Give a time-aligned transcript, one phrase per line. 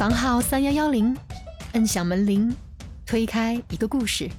[0.00, 1.14] 房号三幺幺零，
[1.74, 2.56] 摁响门铃，
[3.04, 4.30] 推开一个故事。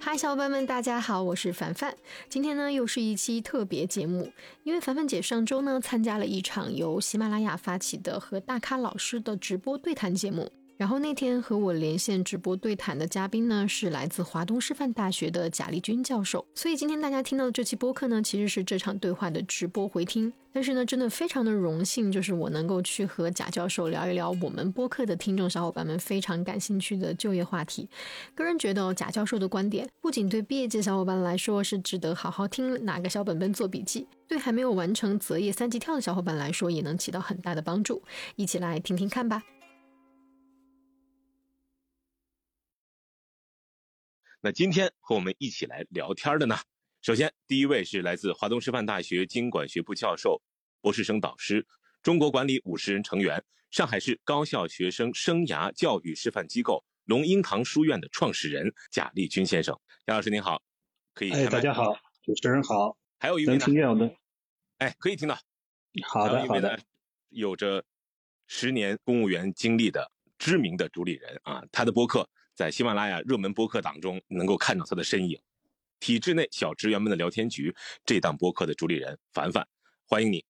[0.00, 1.96] 嗨，小伙伴们，大家好，我是凡凡。
[2.28, 4.32] 今天呢，又是一期特别节目，
[4.64, 10.50] 因为凡凡姐上周呢参加了一场由喜马拉雅发起的和大咖老师的直播对谈节目。
[10.76, 16.44] 然后那天和我连线直播对谈的嘉宾呢，是来自华东师范大学的贾立军教授。
[16.54, 20.32] 所以今天大家听到的这期播客呢，其实是这场对话的直播回听。
[20.52, 27.88] 但是呢，真的非常的荣幸，就是我能够去和贾教授聊一聊我们播客的听众小伙伴们非常感兴趣的就业话题。
[28.34, 38.02] 个人觉得贾教授的观点，不仅对毕业季小伙伴来说是值得好好听，拿个小本本做笔记；对还没有完成择业三级跳的小伙伴来说，也能起到很大的帮助。
[38.36, 39.42] 一起来听听看吧。
[44.44, 46.54] 那今天和我们一起来聊天的呢，
[47.00, 50.38] 首先第一位是来自华东师范大学经管学部教授、
[50.82, 51.66] 博士生导师、
[52.02, 59.74] 中国管理五十人成员、上海市高校学生生涯教育示范机构龙英堂书院的创始人贾立军先生。
[60.04, 60.62] 贾老师您好，
[61.14, 61.30] 可以。
[61.30, 62.98] 哎，大家好，主持人好。
[63.18, 64.10] 还有一位能听见吗？
[64.76, 65.34] 哎，可以听到。
[66.06, 66.78] 好的，好的。
[67.30, 67.82] 有着
[68.46, 72.28] 十年公务员经历的知名的主理人啊，他的播客。
[72.54, 75.36] 在喜马拉雅热门播客档中能够看到他的身影，
[75.98, 77.74] 体制内小职员们的聊天局
[78.06, 79.66] 这档播客的主理人凡凡，
[80.06, 80.44] 欢迎你。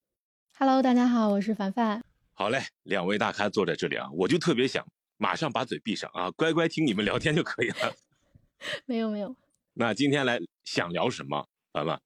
[0.59, 2.05] Hello，大家好，我是凡凡。
[2.35, 7.95] 好嘞，两位大咖坐在这里啊，我就特别想马上把嘴闭上啊，乖乖听你们聊天就可以了。
[8.85, 9.35] 没有没有。
[9.73, 12.03] 那今天来想聊什么，凡凡？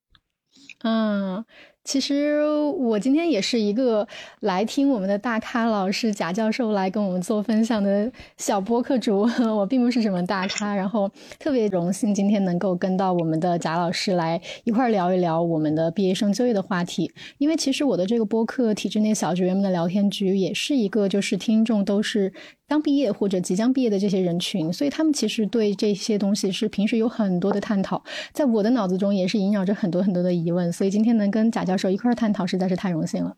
[0.85, 1.45] 嗯。
[1.89, 2.45] 其实
[2.77, 4.07] 我今天也是一个
[4.41, 17.11] 来听我们的大咖老师贾教授来跟我们做分享的小播客主， 我并不是什么大咖，然后特别荣幸今天能够跟到我们的贾老师来一块聊一聊我们的毕业生就业的话题。
[17.39, 22.31] 因为其实我的这个播客体制内小职员们的聊天局也是一个，就是听众都是
[22.67, 31.78] 刚毕业或者即将毕业的这些人群，所以他们其实对这些东西是平时有很多的探讨，在我的脑子中也是萦绕着很多很多的疑问，所以今天能跟贾教。
[31.79, 33.37] 手一块探讨实在是太荣幸了。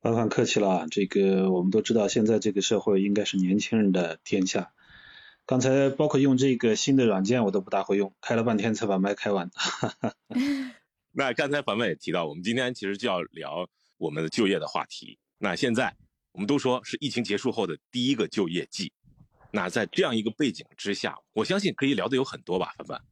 [0.00, 4.72] 凡凡客气了，这个我们都知道，现在这个社会应该是年轻人的天下。
[5.44, 9.50] 刚才包括用这个新的软件，我都不大会用，开了半天才把麦开完。
[11.12, 15.18] 那刚才凡凡也提到，我们今天其实就要聊我们的就业的话题。
[15.38, 15.94] 那现在
[16.32, 18.92] 我们都说是疫情结束后的第一个就业季，
[19.50, 23.02] 那在这样一个背景之下，我相信可以聊的有很多吧，凡凡。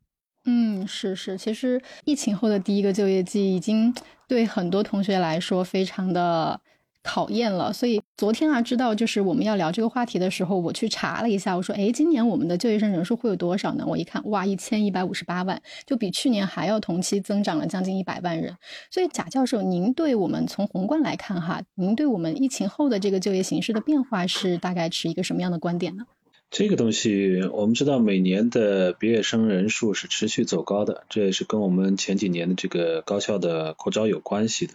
[0.51, 3.95] 嗯，是是，其实疫情后的第一个就业季已经
[4.27, 6.59] 对很多同学来说非常的
[7.03, 7.71] 考验了。
[7.71, 13.85] 所以昨天啊，知道就是我们要聊这个话题的时候，我去查了一下，我说，哎，今年我们的就业生人数会有多少呢？
[13.87, 18.57] 我一看，哇，一千一百五十八万，就比去年还要同期增长了将近一百万人。
[18.91, 26.05] 所以贾教授，您对我们从宏观来看哈，您对我们疫情后的这个就业形势的变化是大概持一个什么样的观点呢？
[26.51, 34.73] 这个东西，我们知道每年的毕业生人数是持续走高的，这也是跟我们前几年的这个高校的扩招有关系的。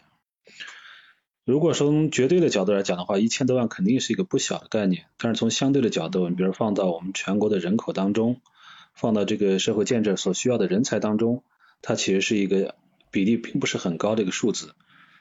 [1.44, 5.06] 如果从绝对的角度来讲的话，一千多万肯定是一个不小的概念。
[5.18, 8.40] 但是从相对的角度，你比如放到我们全国的人口当中，
[8.94, 11.44] 放到这个社会建设所需要的人才当中，
[11.82, 12.76] 它其实是一个
[13.10, 14.76] 比例并不是很高的一个数字。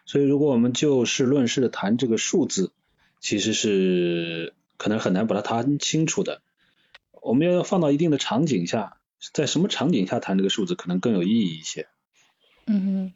[0.04, 2.72] 所以如果我们就事论事的谈这个数字，
[3.20, 4.52] 其实是。
[4.82, 6.42] 可能很难把它谈清楚的，
[7.22, 8.96] 我们要放到一定的场景下，
[9.32, 11.86] 在什么场景下谈这个数字可能更有意义一些。
[12.66, 13.12] 嗯哼，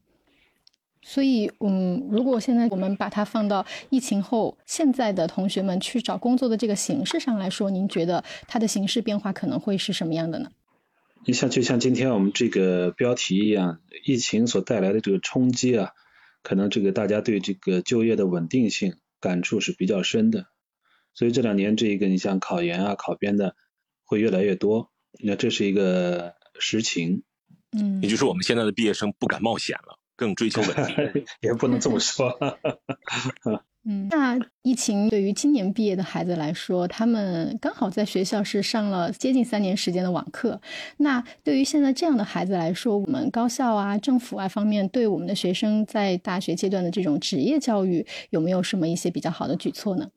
[1.03, 10.53] 所以嗯，如果现在我们把它放到疫情后现在的同学们去找工作的这个形式上来说，您觉得它的形式变化可能会是什么样的呢？
[11.25, 15.91] 你像就像今天我们这个标题一样，疫情所带来的这个冲击啊，
[16.45, 20.47] 可能这个大家对这个就业的稳定性感触是比较深的。
[21.17, 23.57] 所以这两年，这个你像考研啊、考编的
[24.05, 24.93] 会越来越多，
[25.25, 27.25] 那这是一个实情。
[27.73, 31.25] 嗯，也就是我们现在的毕业生不敢冒险了，更追求稳定。
[31.41, 32.39] 也不能这么说。
[33.89, 40.61] 嗯，那疫情对于今年毕业的孩子来说，他们刚好在学校是上了接近三年时间的网课。
[40.99, 50.11] 那对于现在这样的孩子来说，我们高校啊、政府啊方面对我们的学生在大学阶段的这种职业教育，有没有什么一些比较好的举措呢？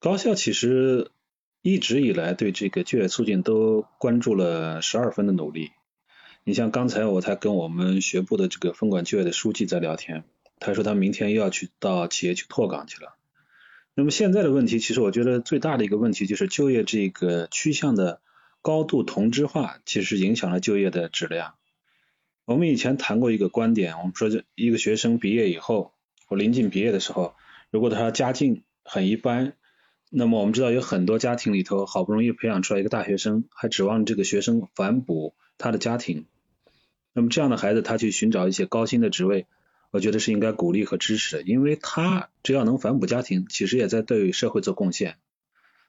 [0.00, 1.10] 高校其实
[1.60, 5.72] 一直以来对这个就业促进都关注了十二分的努力。
[6.42, 10.24] 你像刚才我才跟我们学部的这个分管就业的书记在聊天，
[10.58, 13.14] 他说他明天又要去到企业去拓岗去了。
[13.94, 18.22] 那么现在的问题，其实我觉得最大的一个问题就是就业这个趋向的
[18.62, 21.56] 高度同质化，其实影响了就业的质量。
[22.46, 25.92] 我们以前谈过一个观点，我们说，一个学生毕业以后，
[26.26, 27.34] 或临近毕业的时候，
[27.70, 29.52] 如果他家境很一般，
[30.12, 36.26] 那么我们知道有很多家庭里头好不容易培养出来一个大学生，还指望这个学生反哺他的家庭，
[37.12, 39.46] 那么这样的孩子他去寻找一些高薪的职位，
[39.92, 45.18] 我觉得是应该鼓励和支持的，因为他只要能反哺家庭，其实也在对社会做贡献。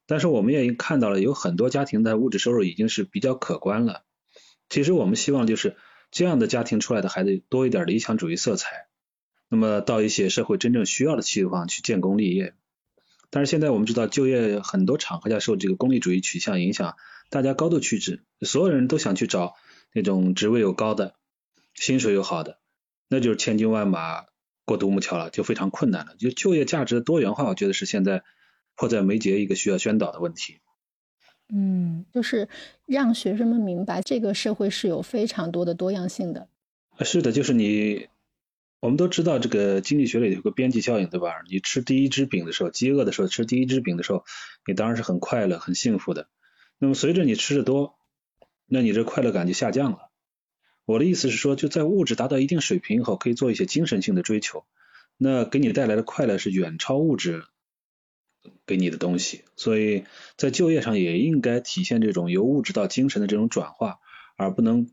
[0.05, 4.03] 但是我们也看到了，有很多家庭的物质收入已经是比较可观了。
[4.69, 5.77] 其实我们希望就是
[6.11, 8.85] 这样的家庭出来的孩子多一点理想主义色彩，
[9.49, 12.53] 那么到一些社会真正需要的地方去建功立业。
[13.31, 16.95] 但是现在我们知道，就业很多场合下受这个功利主义取向影响，
[17.31, 19.55] 大家高度趋之，所有人都想去找
[19.93, 21.15] 那种职位又高的、
[21.73, 22.59] 薪水又好的，
[23.07, 24.25] 那就是千军万马
[24.65, 26.15] 过独木桥了，就非常困难了。
[26.19, 28.21] 就就业价值的多元化，我觉得是现在。
[28.73, 30.59] 迫在眉睫，一个需要宣导的问题。
[31.53, 32.47] 嗯，就是
[32.87, 36.47] 让学生们明白，这个社会是有非常多的多样性的。
[37.01, 38.07] 是的，就是你，
[38.81, 41.35] 我们都知道这个经济学里有个边际效应，对吧？
[41.47, 44.25] 你吃第一只饼的时候，饥饿的时候吃第一只饼的时候，
[44.65, 46.27] 你当然是很快乐、很幸福的。
[46.79, 47.95] 那么随着你吃的多，
[48.65, 50.09] 那你这快乐感就下降了。
[50.85, 54.65] 我的意思是说，就在物质达到一定水平以后，可以做一些精神性的追求，
[55.15, 57.43] 那给你带来的快乐是远超物质。
[58.65, 60.05] 给你的东西，所以
[60.35, 63.99] 在就业上也应该体现这种由物质到精神的这种转化，
[64.35, 64.89] 而不能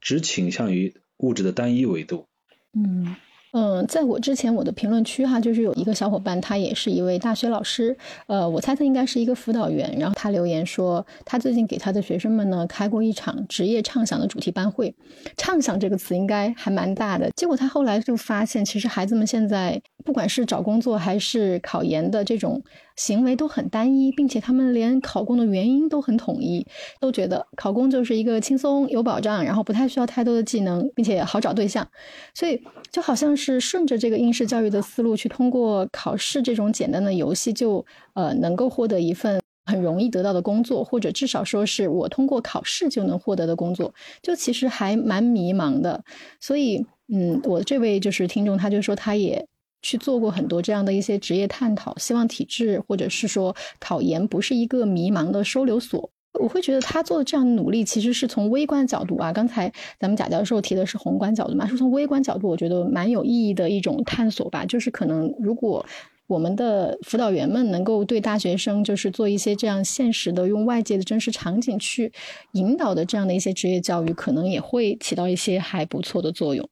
[0.00, 2.26] 只倾向于物质的单一维度。
[2.74, 3.16] 嗯。
[3.52, 7.96] 嗯，在我之前我的评论区哈，就是有一个小伙伴，他也是一位大学老师，
[8.28, 9.92] 呃，我猜他应该是一个辅导员。
[9.98, 14.94] 然后他留言说，他最近给他的学生们呢开过一场职业畅想的主题班会，
[15.36, 17.28] 畅想这个词应该还蛮大的。
[17.34, 22.62] 结果他后来就发现，其实孩子们现在不管是找工作还是考研的这种
[23.00, 26.66] 行为都很单一，并且他们连考公的原因都很统一，
[27.00, 31.86] 都觉得考公就是一个轻松有保障，然后不太需要太多的技能，并且好找对象，
[32.34, 32.60] 所以
[32.90, 33.58] 就好像是。
[33.70, 46.02] 顺着这个应试教育的思路去通过考试这种简单的游戏，就呃能够获得一份很容易得到的工作，或者至少说是我通过考试就能获得的工作，就其实还蛮迷茫的。
[46.40, 49.46] 所以，嗯，我这位就是听众，他就说他也
[49.82, 56.10] 去做过很多这样的一些职业探讨，希望体制或者是说考研不是一个迷茫的收留所。
[56.40, 59.32] 我会觉得他做的这样的努力，其实是从微观角度啊。
[59.32, 64.64] 刚才咱们贾教授提的是宏观角度嘛，是从微观角度，我觉得蛮有意义的一种探索吧。
[64.64, 65.84] 就是可能如果
[66.28, 72.12] 我们的辅导员们能够对大学生，就是做一些这样现实的，用外界的真实场景去
[72.52, 76.66] 引导的这样的一些职业教育，可能也会起到一些还不错的作用。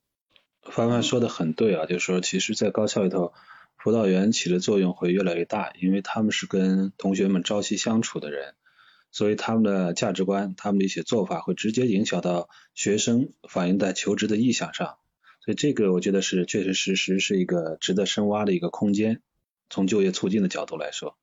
[0.71, 3.33] 凡凡说的很对啊，就是说，其实，在高校里头，
[3.77, 8.55] 辅导员起的作用会越来越大，因为他们是跟同学们朝夕相处的人。
[9.11, 14.99] 所以他们的价值观，他们的一些做法会直接影响到学生反映在求职的意向上，
[15.45, 19.23] 所以这个我觉得是确确实实是一个值得深挖的一个空间，
[19.71, 21.17] 从就业促进的角度来说。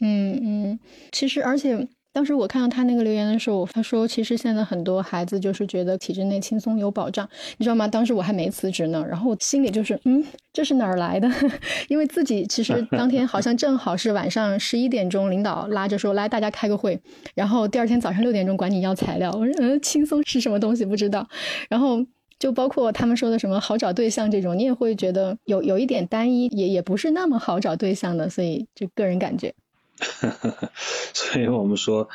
[0.00, 0.80] 嗯嗯，
[1.12, 1.88] 其实而且。
[2.16, 7.28] 当时我看到他那个留言的时候，他说其实现在很多孩子就是觉得体制内轻松有保障，
[7.58, 7.86] 你知道吗？
[7.86, 11.30] 当时我还没辞职呢，然后我心里就是嗯，这是哪儿来的？
[11.88, 16.98] 因为自己其实当天好像正好是晚上十一点钟，领导拉着说来大家开个会，
[17.34, 19.30] 然后第二天早上六点钟管你要材料。
[19.32, 21.28] 我说嗯，轻松是什么东西不知道。
[21.68, 22.02] 然后
[22.38, 29.52] 就包括他们说的什么好找对象这种，你也会觉得有有一点单一，也也不是那么好找对象的，所以就个人感觉。
[31.14, 32.08] 所以我们说，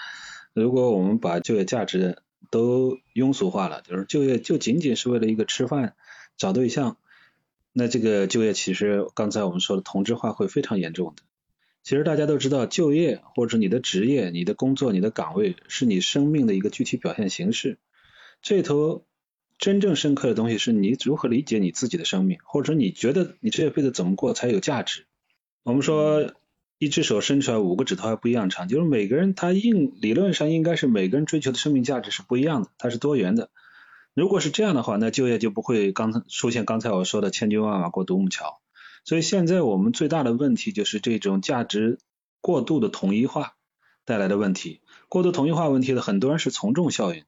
[0.54, 5.96] 如果我们把就业价值都庸俗化了，就是就业就仅仅是为了一个吃饭、
[6.38, 6.98] 找对象，
[7.74, 11.24] 那这个就业其实刚才我们说的同质化会非常严重的。
[11.84, 17.80] 其实大家都知道，就业或者你的职业、你的工作、你的岗位是你生命的一个具体表现形式。
[18.42, 19.06] 这头
[19.58, 25.06] 真正深刻的东西是你如何理解你自己的生命，或者你觉得你这辈子怎么过才有价值。
[25.64, 26.34] 我们说。
[26.82, 28.68] 一只手伸出来，五个指头还不一样长。
[28.68, 33.52] 就是每个人他应理论上应该是每个人追求的生命价值是不一样的，它是多元的。
[34.16, 38.62] 如果是这样的话，那就业就不会刚才出现刚才我说的千军万马过独木桥。
[39.06, 42.00] 所以现在我们最大的问题就是这种价值
[42.42, 43.54] 过度的统一化
[44.04, 44.82] 带来的问题。
[45.08, 47.26] 过度统一化问题的很多人是从众效应，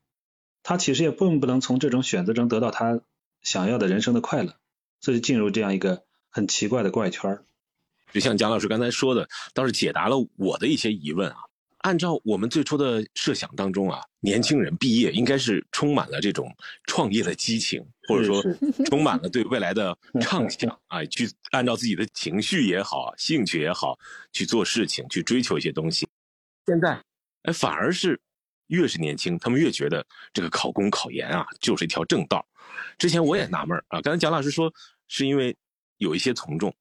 [0.63, 3.01] 他其实也并不能从这种选择中得到他
[3.43, 4.55] 想要的人生的快乐，
[4.99, 7.45] 所以进入这样一个很奇怪的怪圈儿。
[8.13, 11.37] 就像蒋老师刚才说的，倒是解答了我的一些疑问啊。
[11.79, 16.49] 按照我们最初的设想当中啊，年轻人毕业应该是充满了这种
[16.85, 18.41] 创业的激情，或者说
[18.89, 23.99] 充满了对未来的畅想啊，去按照自己的情绪也好、兴趣也好
[24.31, 26.07] 去做事情、去追求一些东西。
[26.67, 26.97] 现在，
[27.41, 28.17] 哎，反而是
[28.67, 32.45] 越是年轻，他们越觉得这个考公考研啊就是一条正道。
[32.97, 34.73] 之前我也纳闷啊，刚才蒋老师说
[35.09, 35.53] 是因为
[35.97, 36.73] 有一些从众，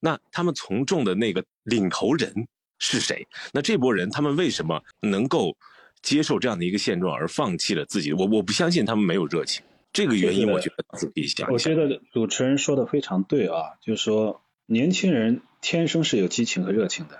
[0.00, 3.26] 那他们从众的那个领头人是谁？
[3.52, 5.56] 那这波人他们为什么能够
[6.02, 8.12] 接受这样的一个现状而放弃了自己？
[8.12, 9.64] 我我不相信他们没有热情。
[9.92, 11.50] 这个原因，我觉得自己想。
[11.50, 17.18] 我觉得主持人说的非常对啊，就是说年轻人天生是有激情和热情的，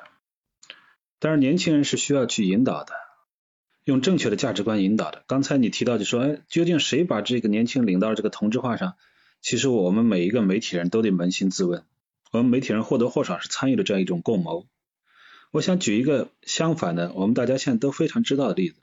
[1.18, 2.92] 但是年轻人是需要去引导的，
[3.84, 5.24] 用正确的价值观引导的。
[5.26, 8.94] 刚才你提到就说，哎，究竟谁把这个年轻领到了这个同质化上？
[9.40, 11.84] 其实我们每一个媒体人都得扪心自问，
[12.30, 14.66] 我们媒体人或多或少是参与了这样一种共谋。
[15.50, 18.76] 我想举一个相反的，我们大家现在都非常知道的例子，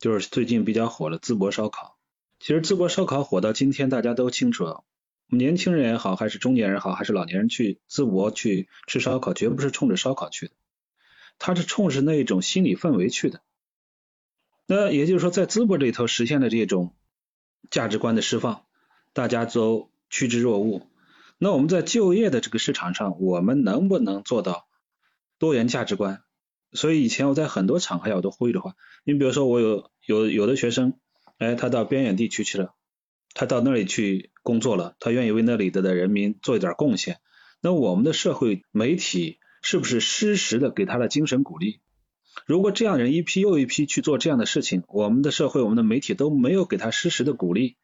[0.00, 1.96] 就是最近比较火的淄博烧烤。
[2.40, 4.82] 其实淄博烧烤火到今天，大家都清楚，
[5.28, 10.54] 年轻人也好，还是中年人好，还是老年人去淄博去吃烧烤，绝不是冲着烧烤去的，
[11.38, 13.40] 他是冲着那一种心理氛围去的。
[14.66, 16.96] 那也就是说，在淄博这里头实现了这种
[17.70, 18.64] 价值观的释放，
[19.12, 20.87] 大家都趋之若鹜。
[21.38, 24.66] 那我们在就业的这个市场上，我们能不能做到
[25.38, 26.20] 多元价值观？
[26.72, 30.94] 所以以前我在很多场合我都呼吁的话，你比如说我有有有的学生。
[31.38, 32.74] 哎，他到边远地区去了，
[33.32, 37.20] 他到那里去工作了，他愿意为那里的的人民做一点贡献。
[37.60, 41.78] 那我们的社会媒体是不是适时的给他的精神鼓励？
[42.44, 47.76] 如果这样人一批又一批去做这样的事情，我们的社会、我们的媒体都没有给他适时的鼓励，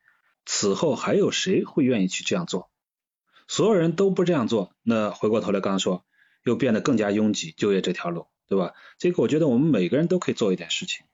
[0.45, 2.69] 此后还有谁会愿意去这样做？
[3.47, 6.05] 所有人都不这样做，那回过头来刚刚说，
[6.45, 8.73] 又变得更加拥挤就业这条路，对吧？
[8.99, 11.05] 这个我觉得我们每个人都可以做一点事情。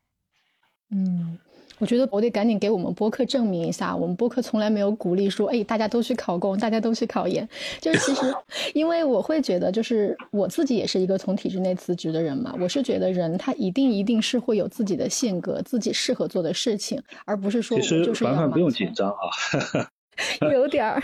[0.91, 1.39] 嗯。
[1.79, 7.49] 我觉得我得赶紧给我们播客证明一下，我们播客从来没有鼓励说，哎，大家都去考公，大家都去考研。
[7.81, 8.35] 就是其实，
[8.75, 19.89] 因为我会觉得，就是我自己也是一个从体制内辞职的人嘛，我是觉得人他一定一定是会有自己的性格，自己适合做的事情，而不是说其实凡凡不用紧张啊，
[20.53, 21.03] 有点儿。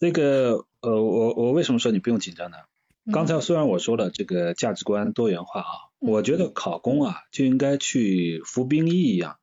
[0.00, 2.56] 这个呃，我我为什么说你不用紧张呢？
[3.12, 5.66] 刚才虽然我说了这个价值观多元化啊，
[5.98, 9.36] 我觉得考公啊就应该去服兵役一样。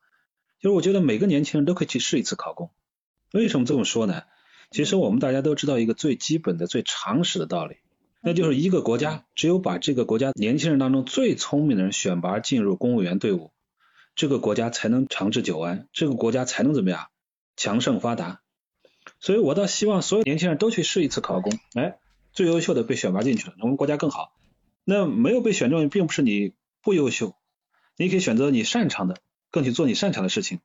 [0.59, 2.71] 就是我觉得每个年轻人都可以去试一次考公。
[3.33, 4.23] 为什么这么说呢？
[4.71, 7.75] 其实我们大家都知道一个最基本的、最常识的道理，
[8.23, 13.51] 那就是一个国家只有把这个国家年轻人当中最聪明的人选拔进入公务员队伍，
[14.15, 17.09] 这个国家才能长治久安，这个国家才能怎么样
[17.55, 18.41] 强盛发达。
[19.19, 21.97] 所以我倒希望所有年轻人都去试一次考公，哎，
[22.33, 24.33] 最优秀的被选拔进去了，我们国家更好。
[24.83, 27.35] 那没有被选中，并不是你不优秀，
[27.95, 29.17] 你可以选择你擅长的。
[29.49, 30.59] 更去做你擅长的事情，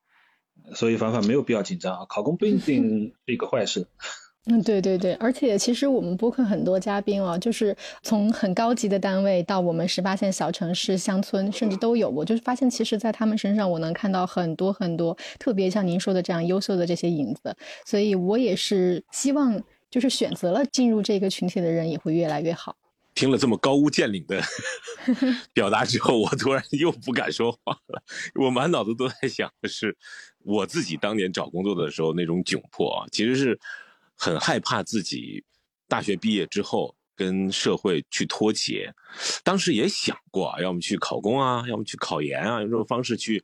[0.75, 3.87] 所以凡凡没有必要紧张啊，考公不一定是一个坏事。
[4.46, 12.11] 嗯，对对对，而且其实我们播客很多嘉宾啊，就是从很高级的单位到我们十八线小城市、乡村，甚至都有。
[12.11, 17.56] 我就是发现，其实，在他们身上，我能看到很多很多特别像您说的这样优秀的这些影子。
[17.87, 22.75] 所以我也是希望，就是选择了进入这个群体的人，也会越来越好。
[23.14, 24.42] 听了这么高屋建瓴的
[25.54, 28.02] 表达之后，我突然又不敢说话了。
[28.34, 29.96] 我满脑子都在想的是，
[30.42, 33.56] 我自己当年找工作的时候那种窘迫啊，其实是
[34.22, 35.44] 很害怕自己
[35.88, 38.94] 大学毕业之后跟社会去脱节。
[39.42, 43.42] 当时也想过啊，要么去考公啊，要么去考研啊，用这种方式去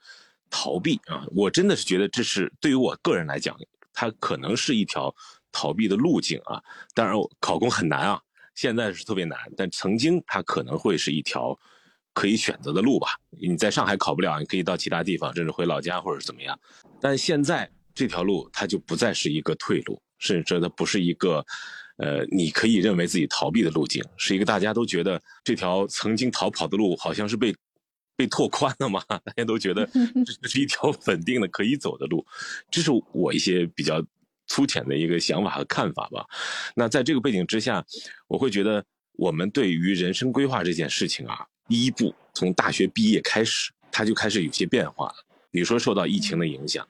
[0.49, 1.27] 逃避啊。
[1.35, 3.59] 我真的是觉得这是对于我个人来讲，
[3.93, 5.13] 它可能是一条
[5.51, 6.63] 逃避的路径啊。
[6.95, 8.23] 当然，考公很难啊。
[8.55, 11.59] 现在是特别难，但曾经它可能会是一条
[12.13, 13.19] 可以选择的路吧。
[13.31, 16.57] 你在上海考不了，你可以到其他地方，甚至回老家或者怎么样。
[17.01, 21.45] 但现在这条路它就不再是一个退路，甚至说它不是一个
[21.97, 27.55] 呃你可以认为自己逃避的路径，是一个大家都觉得这条曾经逃跑的路好像是被
[28.17, 29.03] 被拓宽了嘛？
[29.09, 29.89] 大家都觉得
[30.43, 32.27] 这是一条稳定的可以走的路。
[32.71, 34.05] 这是我一些比较。
[34.51, 36.25] 粗浅的一个想法和看法吧。
[36.75, 37.85] 那在这个背景之下，
[38.29, 38.83] 我会觉得
[39.13, 45.17] 我们对于人生规划这件事情啊，第一步从大学毕业开始，它就开始有些变化了。
[45.51, 46.89] 比如说受到疫情的影响，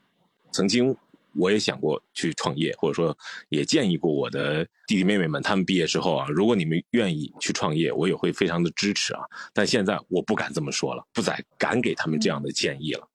[0.53, 0.95] 曾经
[1.35, 3.17] 我也想过去创业，或者说
[3.49, 9.21] 也建议过我的弟弟妹妹们，他们毕业之后啊，如果你们愿意去创业，我也会非常的支持啊。
[9.53, 13.07] 但现在我不敢这么说了，不再敢给他们这样的建议了。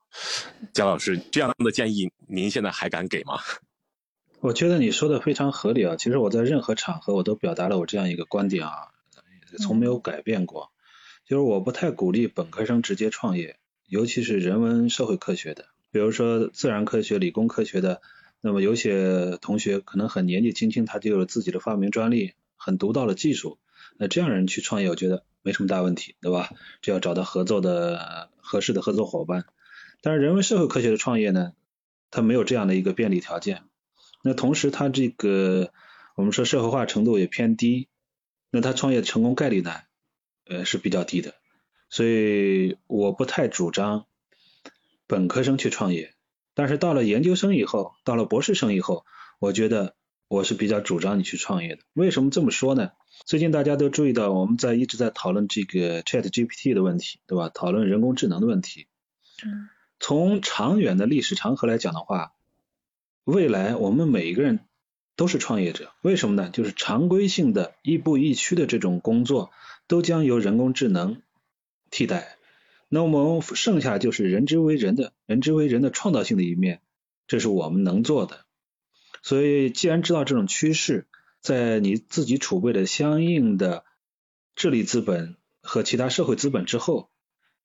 [0.73, 3.40] 姜老师，这样的建议您现在还敢给吗？
[4.40, 5.97] 我觉得你说的非常合理啊！
[5.97, 8.73] 其实我在任何场合我都表达了我这样一个观点啊，
[9.59, 10.71] 从没有改变过。
[11.26, 13.56] 就是我不太鼓励本科生直接创业，
[13.87, 18.02] 尤其是人文社会科学的，比如说自然科学、理工科学的。
[18.40, 23.58] 那么有些同学可能很年纪轻轻，他就有了自己的发明专利，很独到的技术。
[23.96, 26.50] 那这样人去创业，我觉得没什么大问题，对吧？
[26.82, 29.46] 只要找到合作的合适的合作伙伴。
[30.02, 31.52] 但是人文社会科学的创业呢，
[32.10, 33.62] 它没有这样的一个便利条件。
[34.22, 35.72] 那同时，它这个
[36.14, 37.88] 我们说社会化程度也偏低，
[38.50, 39.72] 那它创业成功概率呢，
[40.44, 41.32] 呃是比较低的。
[41.88, 44.04] 所以我不太主张
[45.06, 46.14] 本科生去创业。
[46.54, 49.04] 但是到了研究生以后，到了博士生以后，
[49.40, 49.94] 我觉得
[50.28, 51.82] 我是比较主张你去创业的。
[51.92, 52.92] 为什么这么说呢？
[53.26, 57.49] 最近大家都注意到，我们在一直在讨论这个 Chat GPT 的问题，对吧？
[57.49, 58.87] 讨论人工智能的问题。
[59.44, 59.68] 嗯。
[60.00, 62.32] 从长远的历史长河来讲的话，
[63.25, 64.61] 未来我们每一个人
[65.16, 65.92] 都是创业者。
[66.02, 66.50] 为什么呢？
[66.50, 69.50] 就是常规性的亦步亦趋的这种工作，
[69.87, 71.23] 都将由人工智能
[71.90, 72.37] 替代。
[72.88, 76.80] 那我们剩下就是人之为人的人之为人的创造性的一面，
[77.26, 78.44] 这是我们能做的。
[79.22, 81.06] 所以，既然知道这种趋势，
[81.40, 83.84] 在你自己储备的相应的
[84.54, 87.10] 智力资本和其他社会资本之后，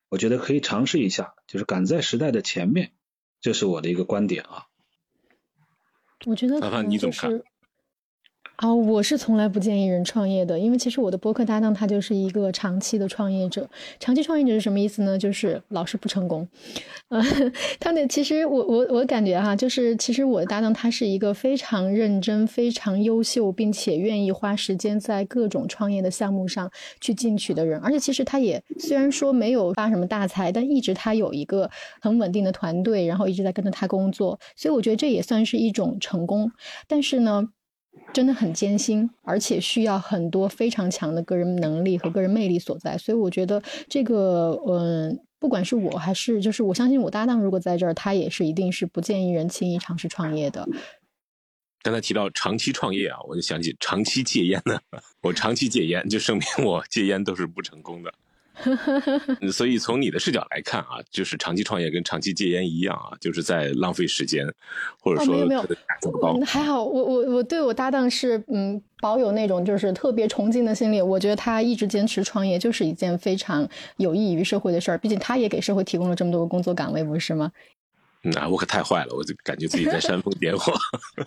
[0.08, 2.94] 我觉得可以尝试一下，就是赶在时代的前面，
[3.42, 4.68] 这是我的一个观点啊。
[6.26, 7.12] 我觉得，麻烦你怎
[8.60, 8.68] 啊？
[8.68, 13.70] 哦，我是从来不建议人创业的，因为其实我的播客搭档他就是一个长期的创业者。
[14.02, 15.18] 长期创业者是什么意思呢？
[15.18, 16.46] 就是老是不成功。
[17.08, 17.24] 呃，
[17.80, 27.80] 他的其实我我我感觉哈，就是其实我的搭档他是一个非常认真、非常优秀，并且愿意花时间在各种创业的项目上去进取的人。
[27.80, 31.70] 而且其实他也虽然说没有发什么大财，但一直他有一个
[32.02, 34.38] 很稳定的团队，然后一直在跟着他工作。
[34.58, 36.52] 所以我觉得这也算是一种成功。
[36.88, 37.48] 但是呢。
[38.14, 42.98] 真的很艰辛，而且需要很多非常强的个人能力和个人魅力所在。
[42.98, 50.68] 所以我觉得这个，嗯，不管是我还是就是我相信我搭档，如果在这儿，他也是一定是不建议人轻易尝试创业的。
[51.82, 54.80] 刚才提到长期创业啊，我就想起长期戒烟呢。
[55.22, 58.14] 我长期戒烟，就证明我戒烟都是不成功的。
[59.52, 64.46] 所以从你的视角来看啊，就是长期创业跟长期戒烟一样啊，就是在浪费时间，
[65.00, 65.66] 或者说没有没有，
[66.46, 71.02] 还好，我我我对我搭档是嗯保有那种就是特别崇敬的心理。
[71.02, 73.68] 我觉得他一直坚持创业就是一件非常
[73.98, 77.52] 有益于社会的事儿，毕竟他也给社会提供了这么多个工作岗位，不是吗？
[78.22, 80.74] 那 我可太坏了，我就感觉自己在煽风点火。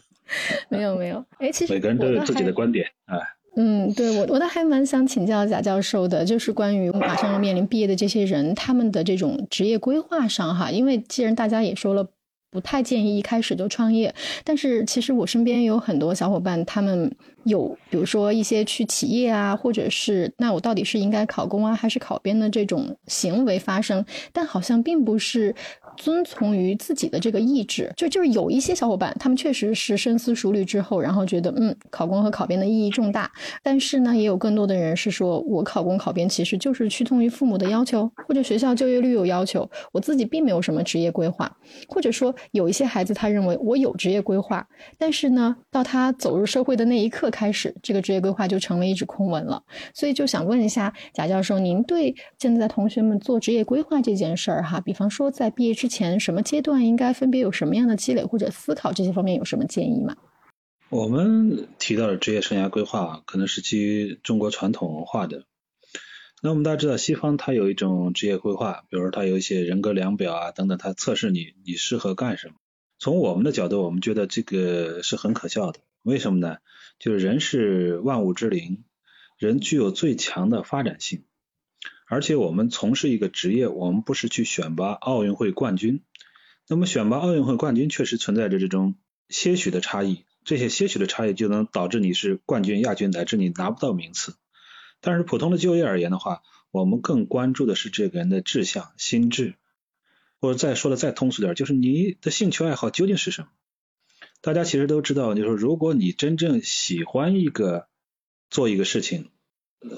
[0.68, 3.18] 没有没有，哎，其实每个人都有自己的观点啊。
[3.57, 12.09] 嗯，对我我倒还蛮想请教贾教授的，就是关于马上要面临毕业的这些人，他们的这种职业规划上哈，因为既然大家也说了。
[12.53, 17.11] 不太建议一开始就创业，但是其实我身边有很多小伙伴，他们
[17.45, 25.55] 有比如说一些去企业啊，或者是那我到底是应该考公啊，还是考编的这种行为发生，但好像并不是
[25.97, 27.93] 遵从于自己的这个意志。
[27.97, 33.31] 就就是有一些小伙伴，他们确实是深思熟虑之后，然后觉得嗯，考公和考编的意义重大。
[33.63, 41.51] 但是呢，也有更多的人是说我考公考编其实就是屈从于父母的要求，或者学校就业率有要求，我自己并没有什么职业规划，
[41.89, 42.35] 或者说。
[42.53, 44.67] 有一些孩子，他认为我有职业规划，
[44.99, 49.63] 但是呢，到他走入社会的那一刻开始，这个职业规划就成为一纸空文了。
[49.95, 60.16] 所以就想问一下贾教授，您对现在同学们做职业规划这件事儿，哈，比方说在毕业之前什么阶段应该分别有什么样的积累或者思考，这些方面有什么建议吗？
[60.90, 65.45] 我们提到的职业生涯规划，可能是基于中国传统文化的。
[66.40, 72.55] 那我们大家知道，西方它有一种职业规划，比如说它有一些人格量表啊等等，它测试你你适合干什么。
[73.01, 75.81] 从我们的角度，我们觉得这个是很可笑的。
[76.05, 76.59] 为什么呢？
[77.01, 78.85] 就是人是万物之灵，
[79.37, 81.25] 人具有最强的发展性，
[82.12, 86.03] 而且我们从事一个职业，我们不是去选拔奥运会冠军。
[86.68, 88.96] 那么选拔奥运会冠军确实存在着这种
[89.31, 94.35] 些许的差异，这些些许的差异就能导致你是冠军、亚军，乃至你拿不到名次。
[95.01, 99.55] 但是普通的就业而言的话，我们更关注的是这个人的志向、心智，
[100.38, 103.48] 或者再说的再通俗点，就是你的兴趣爱好究竟是什么？
[104.42, 107.88] 大家其实都知道，就是如果你真正喜欢一个
[108.51, 109.31] 做一个事情，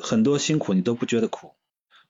[0.01, 1.55] 很多辛苦你都不觉得苦，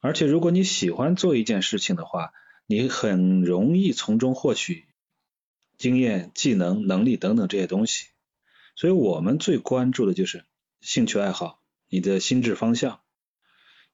[0.05, 2.35] 而且如果你喜欢做一件事情的话，
[2.67, 4.85] 你很容易从中获取
[5.79, 8.09] 经验、技能、能力等等这些东西。
[8.77, 10.45] 所以我们最关注的就是
[10.83, 11.59] 兴趣爱好。
[11.89, 13.01] 你的心智方向。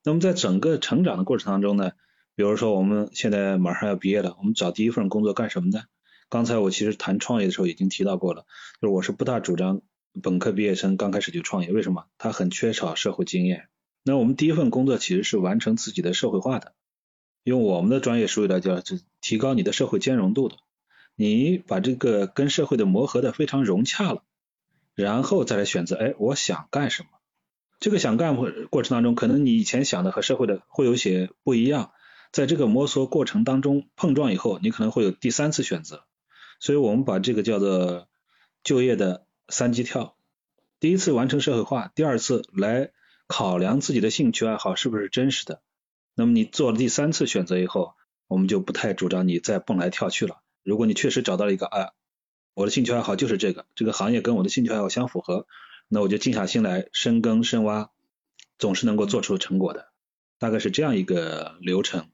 [0.02, 1.92] 那么在整个成长的过程当中呢，
[2.34, 5.84] 比如说我们现在马上要毕业了，我们找第一份工作干什么呢？
[6.28, 8.46] 刚才我其实谈创业的时候已经提到过了，
[8.80, 9.80] 就是我是不大主张
[10.20, 12.06] 本科毕业生刚开始就创业，为什么？
[12.18, 13.68] 他很缺少社会经验。
[14.02, 16.74] 那我们第一份工作其实是完成自己的社会化的，
[17.42, 20.56] 用我们的专业术语来叫，就提高你的社会兼容度的。
[21.16, 24.22] 你把这个跟社会的磨合的非常融洽了，
[24.94, 27.08] 然后再来选择，哎，我想干什么？
[27.78, 31.92] 这个想干过过程当中，可能你以前想的和社会的会有些不一样，
[32.32, 36.04] 在这个摸索过程当中碰撞以后，你可能会有第三次选择。
[36.58, 38.06] 所以我们把这个叫做
[38.62, 40.14] 就业的三级跳。
[40.78, 42.92] 第一次完成社会化，第二次来
[43.32, 45.62] 考量自己的兴趣爱好是不是真实的。
[46.16, 47.94] 那么你做了第三次选择以后，
[48.26, 50.42] 我们就不太主张你再蹦来跳去了。
[50.64, 51.90] 如果你确实找到了一个啊，
[52.54, 55.46] 我的兴趣爱好就是这个，这个行业跟我的兴趣爱好相符合，
[55.86, 57.92] 那我就静下心来深耕深挖，
[58.58, 59.92] 总是能够做出成果的。
[60.40, 62.10] 大概是这样一个流程。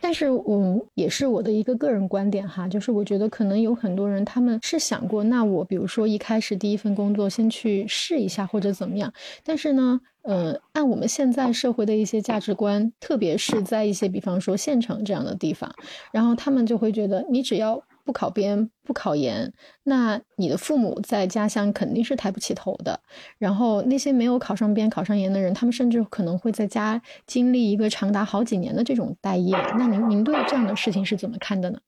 [0.00, 9.12] 但是，嗯也是我的一个个人观点哈，就是我觉得可能有很多人他们是想过，那我比如说一开始第一份工作先去试一下或者怎么样，
[9.44, 15.74] 但是呢，呃，按我们现在社会的一些价值观，特别是在一些比方说县城这样的地方，
[16.12, 17.82] 然后他们就会觉得你只要。
[18.08, 22.98] 不考编不考研，那你的父母在家乡肯定是抬不起头的。
[23.36, 29.52] 然后那些没有考上编、考上研的人，他们甚至可能会在家经历一个长达好几年的这种待业。
[29.76, 31.82] 那您您对这样的事情是怎么看的呢？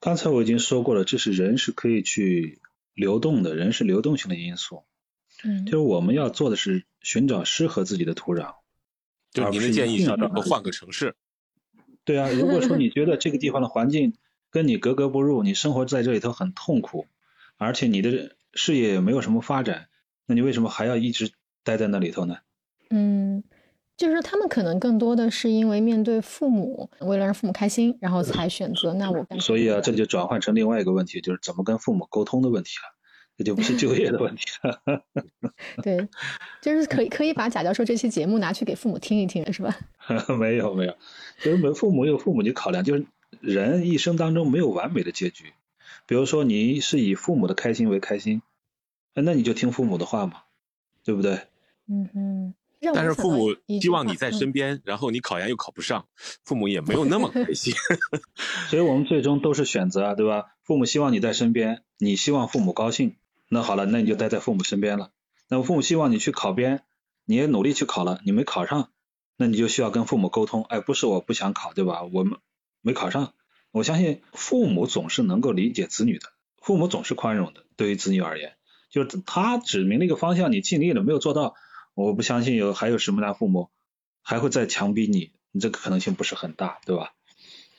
[0.00, 2.60] 刚才我已经说过了，这是人是可以去
[2.92, 4.82] 流动的，人是流动性的因素。
[5.42, 8.56] 嗯，就是我们要做的是寻找适合自己的土壤。
[9.32, 11.16] 就您的建议是换个城市。
[12.04, 14.12] 对啊，如果说你觉得这个地方的环境，
[14.50, 17.06] 跟你格格不入，你生活在这里头很痛苦，
[17.56, 19.88] 而且你的事业也没有什么发展，
[20.26, 21.30] 那你为什么还要一直
[21.62, 22.38] 待在那里头呢？
[22.90, 23.44] 嗯，
[23.96, 28.94] 就是他们可能更多的是因为面对父母，为了让父母开心，然后才选择。
[28.94, 32.94] 那我所以啊，这就转换成另外一个问题，就是怎么跟父母沟通的问题了，
[33.36, 35.02] 这就不是就业的问题了。
[35.82, 36.08] 对，
[36.62, 39.76] 就是可以可以把贾教授这期节目拿去给父母听一听，是吧？
[40.40, 40.96] 没有没有，
[41.42, 43.04] 就是每父母有父母的考量，就是。
[43.40, 45.52] 人一生当中没有完美的结局，
[46.06, 48.42] 比如说你是以父母的开心为开心，
[49.14, 50.42] 那你就听父母的话嘛，
[51.04, 51.40] 对不对？
[51.88, 52.54] 嗯嗯。
[52.94, 56.06] 但是父母希望你在身边，然后你考研又考不上，
[56.44, 57.74] 父母也没有那么 开心。
[58.70, 60.54] 所以我们最终都是选择，对吧？
[60.62, 63.16] 父母希望你在身边，你希望父母高兴，
[63.48, 65.10] 那好了，那你就待在父母身边了。
[65.48, 66.84] 那么父母希望你去考编，
[67.24, 68.90] 你也努力去考了，你没考上，
[69.36, 72.04] 那你就需要跟父母沟通，哎，不是我不想考，对吧？
[72.04, 72.38] 我们。
[72.88, 73.34] 没考上，
[73.70, 77.64] 我相信父母总是能够理解子女的，父母总是宽容的。
[77.76, 78.54] 对于子女而言，
[78.90, 81.54] 就是他指明了一个方向，你尽力了没有做到，
[81.92, 83.68] 我不相信有还有什么样父母
[84.22, 87.12] 还会再强逼你，你这个可能性不是很大，对吧？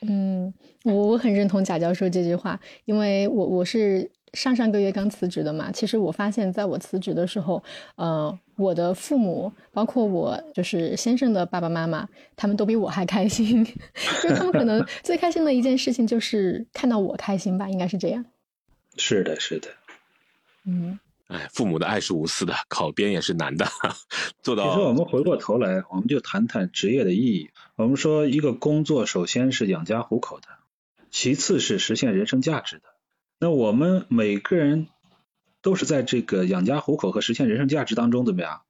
[0.01, 4.11] 嗯，我我很认同贾教授这句话，因为我我是。
[4.33, 7.63] 上上个月刚辞职的嘛，其实我发现，在我辞职的时候，
[7.95, 13.65] 呃，我的父母，包括我就是先生的爸爸妈妈，他们都比我还开心，
[14.21, 18.25] 就他们可能 最开心的一件事情就是看到我开心吧，应该是这样。
[18.97, 19.69] 是的，是的。
[20.65, 23.65] 嗯，哎，父母的爱是无私的，考编也是难的，
[24.43, 24.69] 做到。
[24.69, 27.49] 其实我们回过头来，我们就谈谈职业的意义。
[27.75, 30.47] 我们说，一个工作首先是养家糊口的，
[31.09, 32.83] 其次是实现人生价值的。
[33.41, 34.89] 那我们每个人
[35.61, 38.63] 都是在这个养家糊口和实现人生价值当中怎么样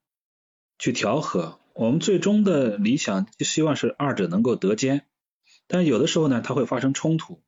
[0.77, 1.59] 去调和？
[1.73, 5.07] 我们最终的理想就希望是二者能够得兼，
[5.65, 7.41] 但有的时候呢，它会发生冲突。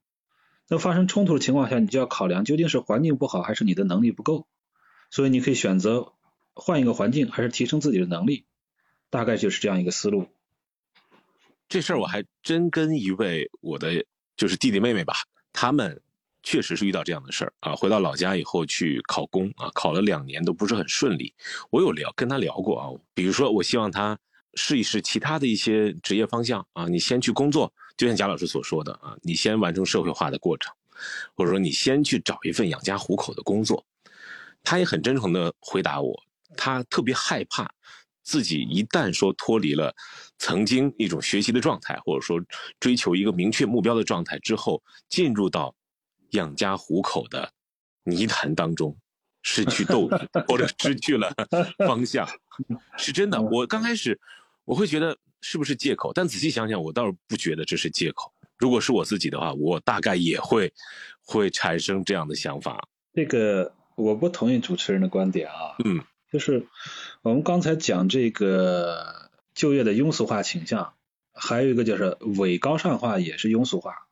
[0.68, 4.48] 那发生冲突的情况下，你就要考量究竟是环境不好还是你的能力不够。
[5.12, 6.14] 所以你可以选择
[6.56, 8.46] 换一个环境，还是提升自己的能力，
[9.12, 10.28] 大概就是这样一个思路。
[11.70, 14.06] 这事儿我还真跟一位我的
[14.36, 15.14] 就是弟弟妹妹吧，
[15.54, 16.02] 他们。
[16.44, 17.76] 确实是遇到这样的事儿啊！
[17.76, 21.34] 回到老家以后去考公啊，考了两年都不是很顺利。
[21.70, 24.18] 我有聊跟他聊过啊，比如说我希望他
[24.56, 30.74] 试一试其他的一些职业方向啊，你先去工作，就像贾老师所说的啊，你先完成社会化的过程，
[31.36, 33.86] 或者说你先去找一份养家糊口的工作。
[34.64, 36.24] 他也很真诚的回答我，
[36.58, 37.72] 他特别害怕
[38.24, 39.96] 自己一旦说脱离了
[40.38, 42.40] 曾经一种学习的状态，或者说
[42.80, 45.74] 追求一个明确目标的状态之后，进入到
[46.32, 47.52] 养家糊口的
[48.04, 48.98] 泥潭当中，
[49.42, 51.34] 失去斗志 或者失去了
[51.86, 52.28] 方向，
[52.98, 53.42] 是真的。
[53.42, 54.20] 我刚开始
[54.66, 58.32] 我会觉得是不是借口，但仔细想想，我倒是不觉得这是借口。
[58.58, 60.72] 如果是我自己的话，我大概也会
[61.24, 62.88] 会产生这样的想法。
[63.14, 66.68] 这个我不同意主持人的观点啊，嗯，就是
[67.24, 70.94] 我们刚才讲这个就业的庸俗化倾向，
[71.34, 74.08] 还有一个就是伪高尚化也是庸俗化。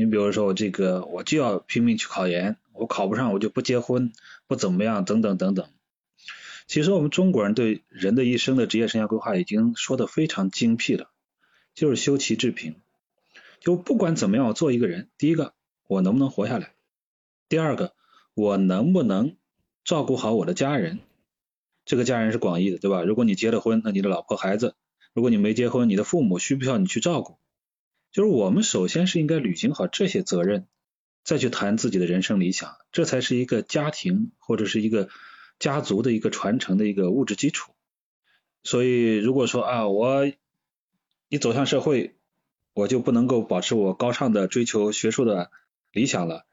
[0.00, 4.14] 你比如说我这个我就要拼命去考研，我考不上我就不结婚，
[4.46, 5.68] 不怎么样，等等等等。
[6.66, 11.10] 其实我们中国人对人的一生的职业生涯规划已经说的非常精辟了，
[11.74, 12.76] 就是修齐治平。
[13.60, 15.52] 就不管怎么样，我做一个人，第一个
[15.86, 16.72] 我能不能活下来，
[17.50, 17.92] 第二个
[18.32, 19.36] 我能不能
[19.84, 21.00] 照顾好我的家人。
[21.84, 23.02] 这个家人是广义的，对吧？
[23.02, 24.70] 如果你结了婚，那你的老婆孩子；
[25.12, 27.36] 如果你没结婚，你的父母需不需要你去照顾？
[28.12, 30.66] 就是我们首先是应该履行好这些责任，
[31.22, 35.08] 再去谈自己的人生理想，这才是一个家庭或者是一个
[35.58, 37.72] 家族的一个传承的一个物质基础。
[38.62, 40.30] 所以如果说啊，我
[41.28, 42.16] 一走向社会，
[42.74, 45.50] 我就不能够保持我高尚的追求学术的
[45.92, 46.46] 理想了，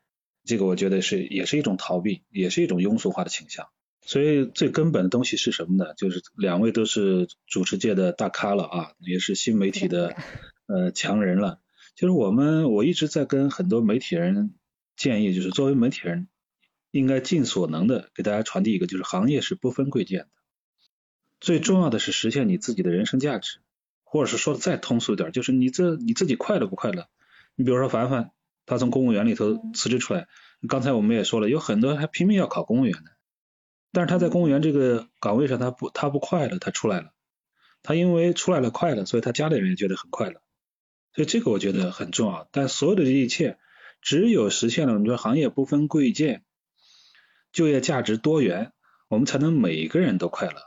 [0.46, 3.68] 这个我觉得是也是一种逃避，也是一种庸俗化的倾向。
[4.02, 5.94] 所以最根本的东西是什么呢？
[5.96, 10.16] 就是两位都是主持界的大咖了啊，也是新媒体的
[10.68, 11.60] 呃强人了。
[11.96, 14.54] 就是我们我一直在跟很多媒体人
[14.96, 16.28] 建议，就是作为媒体人，
[16.92, 20.28] 应该尽所能的给大家传递一个，就是行业是不分贵贱的，
[21.40, 23.60] 最重要的是实现你自己的人生价值，
[24.04, 27.08] 或者是说的再通俗一点，就是你这你自己快乐不快乐？
[27.56, 28.32] 你比如说凡凡，
[28.68, 30.28] 他从公务员里头辞职出来，
[30.68, 33.12] 刚才我们也说了，有很多还拼命要考公务员的。
[33.92, 37.14] 但是他在公务员这个岗位上，他不他不快乐，他出来了。
[37.82, 40.42] 他因为出来了快乐，所以他家里人也觉得很快乐。
[41.18, 42.48] 所以这个我觉得很重要。
[42.52, 43.58] 但所有的这一切，
[44.04, 46.44] 只有实现了我们说行业不分贵贱，
[47.52, 48.72] 就业价值多元，
[49.08, 50.62] 我们才能每个人都快乐。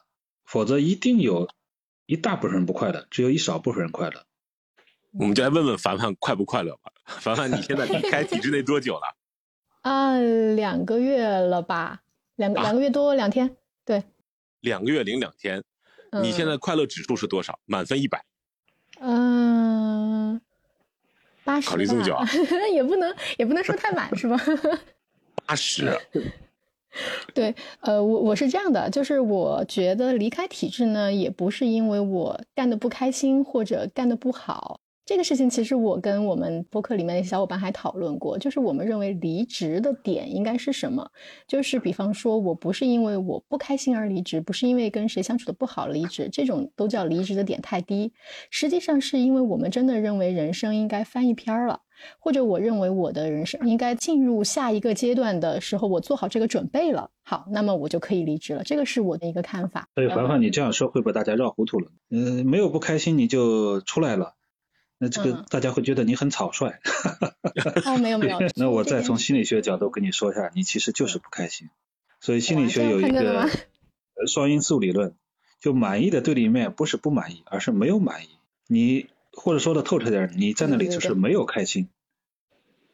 [0.45, 1.49] 否则一定有
[2.05, 4.25] 一大部分人不快乐，只有一少部分人快乐。
[5.13, 6.91] 我们就来问问凡凡快不快乐吧。
[7.05, 9.17] 凡凡，你现在离开体制内多久了？
[9.89, 12.03] 啊，两个月了吧。
[12.35, 14.03] 两两个月多两天，对，
[14.61, 15.63] 两个月零两天，
[16.23, 17.61] 你现在快乐指数是多少？
[17.67, 18.25] 满分一百，
[19.01, 20.41] 嗯，
[21.43, 21.69] 八十。
[21.69, 22.27] 考虑这么久啊？
[22.73, 24.39] 也不能也不能说太满是吧？
[25.47, 25.91] 八十。
[27.33, 34.80] 对，呃，我我是这样的，就是我觉得离开体制呢，也不是因为我干的不开心或者干的不好。
[35.11, 41.11] 这个事情其实我跟我们播客里面的小伙伴还讨论过，就是我们认为离职的点应该是什么？
[41.49, 48.13] 就是比方说我不是因为我不开心而离职，不是因为跟谁相处的不好离职，这种都叫离职的点太低。
[48.53, 51.81] 实际上是因为我们真的认为人生应该翻一篇了，
[52.21, 58.63] 或者我认为我的人生应该进入下一个阶段的时候，我做好这个准备了，好，那么我就可以离职了。
[58.63, 59.89] 这个是我的一个看法。
[59.97, 61.89] 所以凡凡，你这样说会把大家绕糊涂了。
[62.11, 64.37] 嗯，没有不开心你就出来了。
[65.03, 66.79] 那这个大家会觉得你很草率。
[67.87, 68.39] 哦，没有没有。
[68.55, 71.71] 那我再从心理学角度跟你说一下，你其实就是不开心。
[72.21, 73.49] 所以心理学有一个
[74.27, 75.15] 双因素理论，
[75.59, 78.29] 就满意的对立面不是不满意，而是没有满意。
[78.69, 81.89] 你或者说的透彻点，你在那里就是没有开心。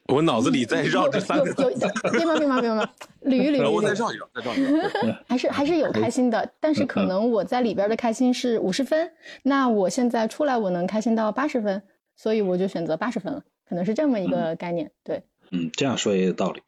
[0.07, 1.69] 我脑子里在绕这三个字。
[2.13, 2.89] 别忙别忙别忙，
[3.25, 3.69] 捋一捋。
[3.69, 5.13] 我再绕一绕，再绕一绕。
[5.27, 9.11] 还是还是有开心的，但是可能我在里边的开心是五十分，
[9.43, 11.83] 那我现在出来我能开心到八十分。
[12.17, 15.23] 所以我就选择八十分了，可能是这么一个概念，对。
[15.51, 16.61] 嗯，这样说也有道理。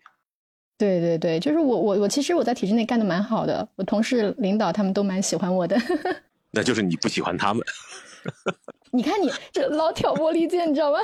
[0.78, 5.76] 对对对，就是我我我其实我在体制内干的蛮好的，我同事领导他们都蛮喜欢我的。
[6.52, 7.62] 那就是你不喜欢他们。
[8.92, 11.00] 你看你 这老挑拨离间，你知道吗？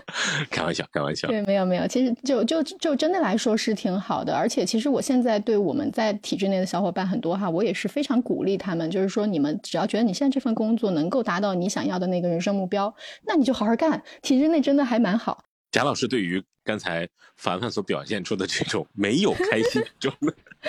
[0.50, 1.28] 开玩笑，开玩笑。
[1.28, 4.34] 对，没有没有，其实就就就真的来说是挺好的。
[4.34, 12.94] 而且其实我现在对我们在体制内的小伙伴很多哈，我也是非常鼓励他们，就是说你们只要觉得你现在这份工作能够达到你想要的那个人生目标，
[13.26, 14.02] 那你就好好干。
[14.22, 15.44] 体制内真的还蛮好。
[15.70, 20.10] 贾老师对于刚才凡凡所表现出的这种没有开心，就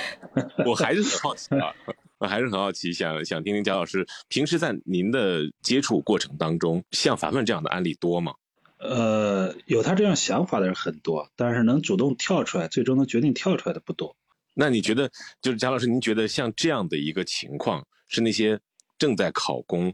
[0.65, 1.73] 我还是很好奇啊。
[2.21, 8.35] 我还是很好奇，想想听听贾老师平时在您的接触过程当中，像凡凡这样的案例多吗？
[8.77, 14.15] 呃，有他这样想法的人很多，但是能主动跳出来，最终能决定跳出来的不多。
[14.53, 15.09] 那你觉得，
[15.41, 18.59] 就是贾老师，您觉得像这样的一个情况，是那些
[18.99, 19.91] 正在考公、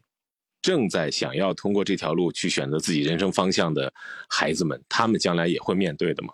[0.61, 3.93] 正在想要通过这条路去选择自己人生方向的
[4.27, 6.33] 孩子们，他们将来也会面对的吗？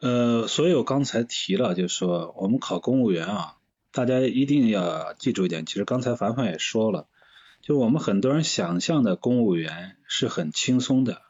[0.00, 3.56] 呃，所以我刚才提了，就是说我们考公务员啊。
[3.98, 7.08] 大家一定要记住一点，其实刚才凡凡也说了，
[7.62, 11.22] 就我们很多人想象的公务员是很轻松的。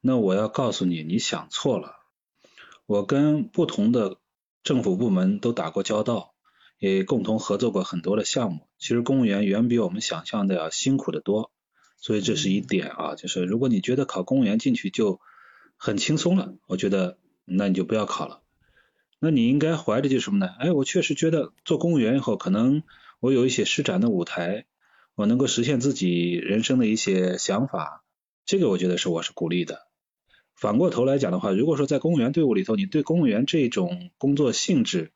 [0.00, 1.96] 那我要告诉你，你想错了。
[2.86, 4.18] 我跟不同的
[4.62, 6.34] 政府部门都打过交道，
[6.78, 8.68] 也共同合作过很多的项目。
[8.78, 11.50] 其实公务员远比我们想象的要辛苦的多，
[11.98, 13.16] 所以这是一点啊。
[13.16, 15.18] 就是如果你觉得考公务员进去就
[15.76, 18.42] 很轻松了，我觉得那你就不要考了。
[19.18, 20.48] 那你应该怀着就是什么呢？
[20.58, 22.82] 哎，我确实觉得做公务员以后，可能
[23.20, 24.66] 我有一些施展的舞台，
[25.14, 28.04] 我能够实现自己人生的一些想法，
[28.44, 29.86] 这个我觉得是我是鼓励的。
[30.54, 35.12] 反过头来讲的话，如果说在公务员队伍里头，你对公务员这种工作性质，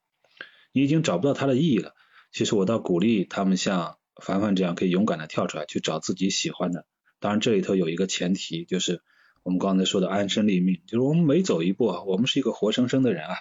[0.73, 1.95] 你已经找不到它的意义了，
[2.33, 6.87] 其实我倒鼓励他们像凡凡这样，可以勇敢的跳出来去找自己喜欢的。
[7.21, 9.03] 当然这里头有一个前提，就是
[9.43, 13.35] 我们刚才说的安身立命，就是我们每走一步啊，我们是一个活生生的人啊。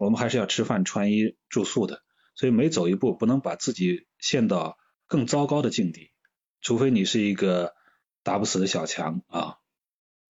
[0.00, 2.00] 我们还是要吃饭、穿衣、住宿的，
[2.34, 6.10] 所以每走一步不能把自己陷到更糟糕的境地，
[6.62, 7.74] 除非你是一个
[8.22, 9.56] 打不死的小强啊。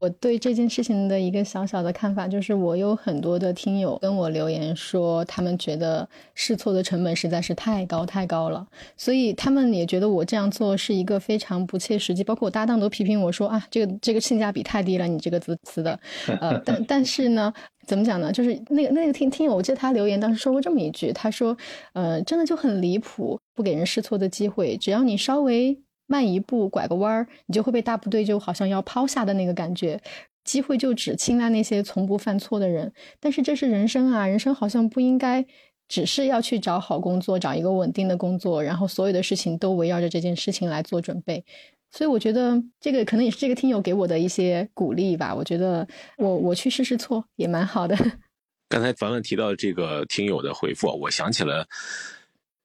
[0.00, 12.24] 我对这件事情的一个小小的看法就是，我有很多的听友跟我留言说，他们觉得试错的成本实在是太高太高了，所以他们也觉得我这样做是一个非常不切实际。
[12.24, 16.00] 包括我搭档都批评我说啊，这个这个性价比太低了，你这个词词的。
[16.40, 17.52] 呃，但但是呢，
[17.90, 18.30] 怎么讲呢？
[18.30, 21.56] 就是那个那个听听友，我记得他留言当时说过这么一句，他说，
[21.92, 25.76] 呃，真的就很离谱，不给人试错的机会，只要你稍微。
[26.12, 30.00] 慢一步，拐个弯儿，你就会被大部队就好像要抛下的那个感觉。
[30.42, 32.92] 机会就只青睐那些从不犯错的人。
[33.20, 35.46] 但是这是人生啊，人生好像不应该
[35.86, 41.44] 只是要去找好工作，找一个稳定的工作，然后所有的事情都围绕着这件事情来做准备。
[41.90, 45.34] 所以我觉得这个可能也是这个听友给我的一些鼓励吧。
[45.34, 47.96] 我觉得我我去试试错也蛮好的。
[48.68, 51.66] 刚才凡凡提到这个听友的回复，我想起了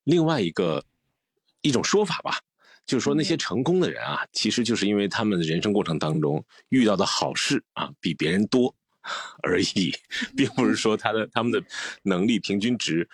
[0.03, 0.83] 另外一个
[1.61, 2.39] 一种说法吧。
[2.85, 8.75] 就是说，那些成功的人啊，其实就是因为他们的人生过程当中遇到的好事啊比别人多
[9.41, 9.91] 而已，
[10.37, 11.59] 并不是说他的他们的
[12.03, 13.09] 能力平均值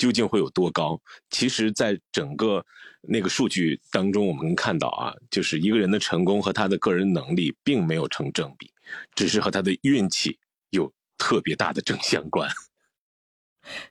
[0.00, 0.98] 究竟会有多高。
[1.28, 2.64] 其实，在整个
[3.02, 8.72] 那个数据当中，我们看到啊，就是一个人的成功和他的个人能力并没有成正比，
[9.14, 10.38] 只是和他的运气
[10.70, 12.48] 有特别大的正相关。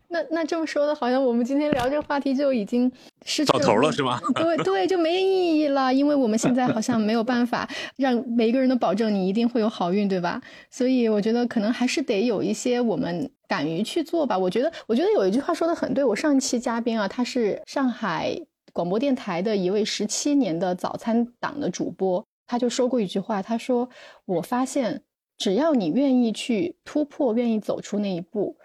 [0.10, 2.92] 那那这么说的，好像我们今天聊这个话题就已经
[3.26, 4.20] 失到头了，是吗？
[4.36, 10.42] 对对，就没意义了，因为我们现在好像没有办法 让每一个人都保证你一定会有好运，对吧？
[10.72, 14.38] 所以我觉得可能还是得有一些我们敢于去做吧。
[14.38, 16.04] 我觉得，我觉得有一句话说的很对。
[16.04, 18.40] 我上一期嘉宾啊，他是上海
[18.74, 23.90] 广播电台的一位十七年的早餐档的主播，他就说过一句话，他说
[24.26, 25.04] ：“我发现，
[25.38, 28.58] 只要你愿意去突破，愿意走出那一步。”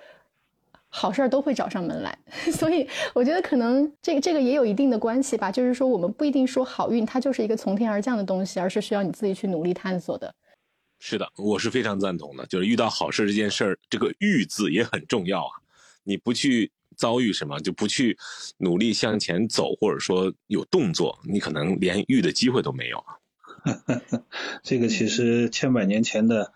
[0.96, 2.16] 好事儿都会找上门来，
[2.54, 5.50] 所以我觉得可能这个这个也有一定的关系吧。
[5.50, 10.32] 就是说，我们不一定说好运它就是一个从天而降的东西，而是需要你自己去努力探索的。
[11.00, 12.46] 是的，我是非常赞同的。
[12.46, 15.50] 就是遇到好事这件事儿，这个“遇”字也很重要啊。
[16.04, 18.16] 你不去遭遇什么，就不去
[18.58, 23.18] 努力向前走，或者说有动作，你可能连遇的机会都没有啊。
[24.62, 26.52] 这个其实千百年前的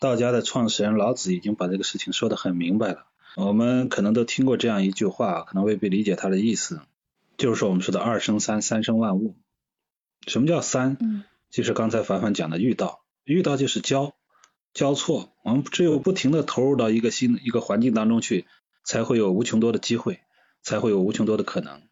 [0.00, 3.06] 道家的创始人老子已经把这个事情说得很明白了。
[3.40, 6.80] 我们可能都听过这样一句话，可能未必理解它的意思，
[7.36, 9.36] 就是说我们说的二生三，三生万物。
[10.26, 10.96] 什么叫三？
[11.00, 14.16] 嗯，就是刚才凡凡讲的遇到，遇到就是交，
[14.74, 15.32] 交错。
[15.44, 18.44] 我们只有不停的投入到一个新一个环境当中去，
[18.82, 20.18] 才会有无穷多的机会，
[20.62, 21.82] 才会有无穷多的可能。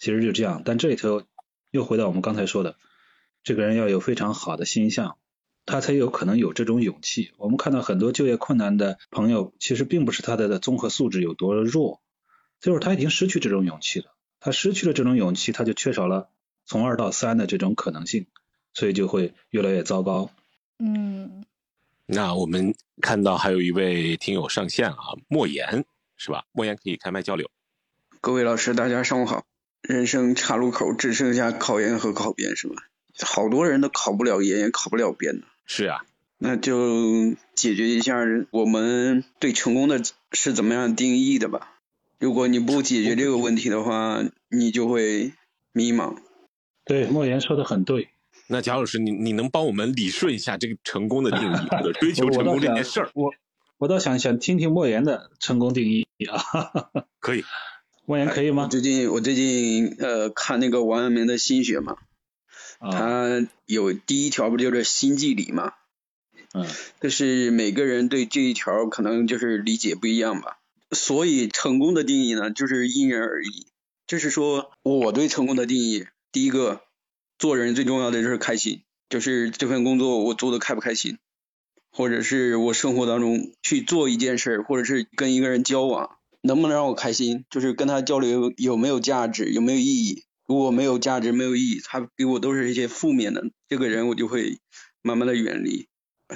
[0.00, 1.22] 其实就这样，但这里头
[1.70, 2.74] 又回到我们刚才说的，
[3.44, 5.16] 这个人要有非常好的心象。
[5.68, 7.32] 他才有可能有这种勇气。
[7.36, 12.00] 我们看到很多就业困难的朋友，其实并不是他的综合素质有多弱，
[12.58, 14.06] 就是他已经失去这种勇气了。
[14.40, 16.30] 他失去了这种勇气，他就缺少了
[16.64, 18.26] 从二到三的这种可能性，
[18.72, 20.30] 所以就会越来越糟糕。
[20.78, 21.44] 嗯，
[22.06, 25.84] 那我们看到还有一位听友上线了啊，莫言
[26.16, 26.44] 是吧？
[26.52, 27.50] 莫言可以开麦交流。
[28.22, 29.44] 各位老师，大家上午好。
[29.82, 32.74] 人生岔路口只剩下考研和考编是吧？
[33.20, 35.46] 好多人都考不了研，也考不了编的。
[35.70, 36.00] 是啊，
[36.38, 38.16] 那就解决一下
[38.50, 40.02] 我们对成功的
[40.32, 41.76] 是怎么样定义的吧。
[42.18, 45.34] 如果你不解决这个问题的话，你就会
[45.72, 46.16] 迷茫。
[46.86, 48.08] 对，莫言说的很对。
[48.46, 53.10] 那贾老师，你你能帮我们理顺一下这个成功的定义或者追求成功这件事儿？
[53.14, 53.30] 我
[53.76, 56.42] 我倒想想听听莫言的成功定义啊。
[57.20, 57.44] 可以，
[58.06, 58.68] 莫言可以吗？
[58.68, 61.98] 最近我最近呃看那个王阳明的心学嘛。
[62.80, 65.72] 他有第一条不就是心即理嘛？
[66.54, 66.66] 嗯，
[67.00, 70.58] 就是每个人对这一条可能就是理解不一样吧。
[70.90, 73.66] 所以成功的定义呢，就是因人而异。
[74.06, 76.80] 就是说，我对成功的定义，第一个，
[77.38, 81.18] 做人最重要的就是开心，就是这份工作我做的开不开心，
[81.92, 90.24] 或者是我生活当中去做一件事，或者是跟一个人交往，能不能让我开心，就是跟他交流有没有价值，有没有意义。
[90.48, 94.58] 如果没有价值、没有意义，他给我都是一些负面的，这个人我就会
[95.02, 95.88] 慢慢的远离。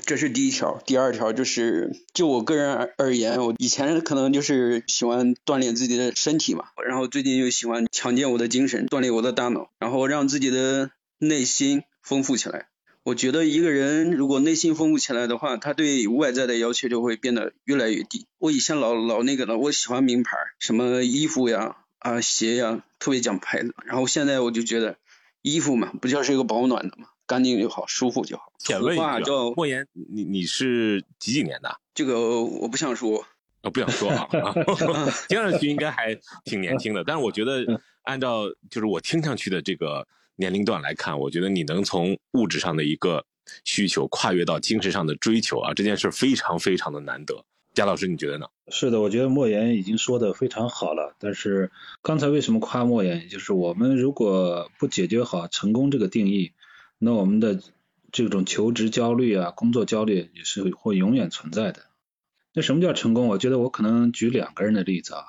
[0.04, 0.82] 这是第一条。
[0.84, 12.68] 第二条就是，就我个人而言，我以前可能就是喜欢锻炼自己的身体嘛，然后最近又喜欢强健我的精神，锻炼我的大脑，然后让自己的内心丰富起来。
[13.04, 18.26] 我觉得一个人如果内心丰富起来的话，他对外在的要求就会变得越来越低。
[18.38, 21.78] 我以前老老那个了，我喜欢名牌，什么衣服呀。
[22.02, 23.74] 啊，鞋呀，特别讲牌子。
[23.84, 24.96] 然后现在我就觉得，
[25.40, 28.52] 衣服嘛，不就是一个保暖的嘛，干净就好，舒服就好。
[28.58, 31.78] 简问一句，莫言，你你是几几年的？
[31.94, 33.24] 这个我不想说，
[33.62, 34.28] 我不想说啊。
[35.28, 43.24] 听上去应该还挺年轻的，但是我觉得，按照就是我听上去的这个年龄段来看，我觉得你能从物质上的一个
[43.64, 47.44] 需求跨越到精神上的追求啊，这件事非常非常的难得。
[47.74, 48.48] 贾老师，你觉得呢？
[48.68, 51.16] 是的，我觉得莫言已经说的非常好了。
[51.18, 51.70] 但是
[52.02, 53.28] 刚才为什么夸莫言？
[53.30, 56.52] 就是我们如果不解决好成功这个定义，
[56.98, 57.60] 那我们的
[58.10, 61.84] 这种求职焦虑啊、工作焦虑也是会永远存在的。
[62.52, 63.28] 那什么叫成功？
[63.28, 65.24] 我觉得我可能举两个人的例子啊。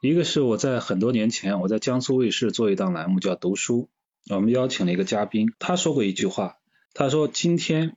[0.00, 3.88] 一个是我在很多年前，我在江苏卫视做一档栏目叫《读书》，
[4.34, 6.56] 我们邀请了一个嘉宾，他说过一句话，
[6.92, 7.96] 他说：“今天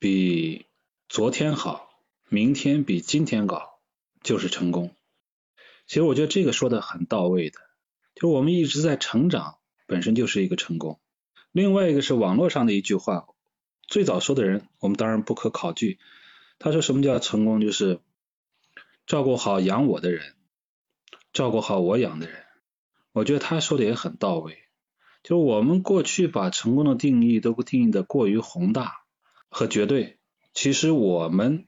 [0.00, 0.66] 比
[1.08, 1.88] 昨天好。”
[2.32, 3.80] 明天比今天高
[4.22, 4.94] 就是成功。
[5.88, 7.58] 其实我觉得这个说的很到位的，
[8.14, 9.58] 就是我们一直在成长，
[9.88, 11.00] 本身就是一个成功。
[11.50, 13.26] 另外一个是网络上的一句话，
[13.88, 15.98] 最早说的人我们当然不可考据。
[16.60, 17.60] 他说什么叫成功？
[17.60, 17.98] 就是
[19.08, 20.36] 照顾好养我的人，
[21.32, 22.44] 照顾好我养的人。
[23.10, 24.56] 我觉得他说的也很到位。
[25.24, 29.02] 就是我们过去把成功的定义都定义的过于宏大
[29.48, 30.20] 和绝对，
[30.54, 31.66] 其实我们。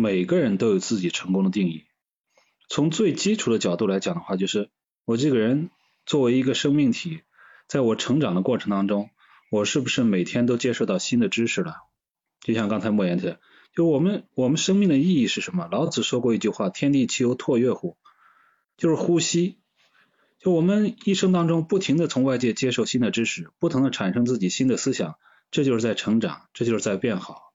[0.00, 1.82] 每个人都有自己成功的定义。
[2.68, 4.70] 从最基础的角度来讲的话，就是
[5.04, 5.70] 我这个人
[6.06, 7.22] 作为一个生命体，
[7.66, 9.10] 在我成长的过程当中，
[9.50, 11.78] 我是不是每天都接受到新的知识了？
[12.42, 13.40] 就像刚才莫言的，
[13.74, 15.66] 就我们我们生命的意义是什么？
[15.68, 17.96] 老子说过一句话：“天地其由拓跃乎？”
[18.78, 19.58] 就是呼吸。
[20.38, 25.16] 就我们一生当中不停的从外界接受新的知识，不停的产生自己新的思想，
[25.50, 27.47] 这就是在成长，这就是在变好。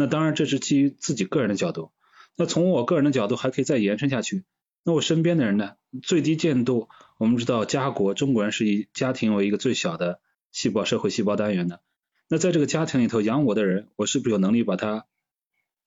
[0.00, 1.90] 那当然，这是基于自己个人的角度。
[2.36, 4.44] 那从我个人的角度，还可以再延伸下去。
[4.84, 5.72] 那我身边的人呢？
[6.04, 6.88] 最低限度，
[7.18, 10.20] 我们知道家国，中国人是以家庭为一个最小的
[10.52, 11.80] 细胞社会细胞单元的。
[12.28, 15.06] 那在这个家庭里头养我的人，我是不是有能力把他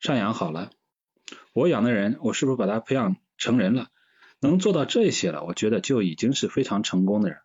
[0.02, 0.72] 赡养好了？
[1.54, 3.88] 我养的人，我是不是把他培养成人了？
[4.42, 7.38] 能做到这些了，我觉得就已经是非常成功的人。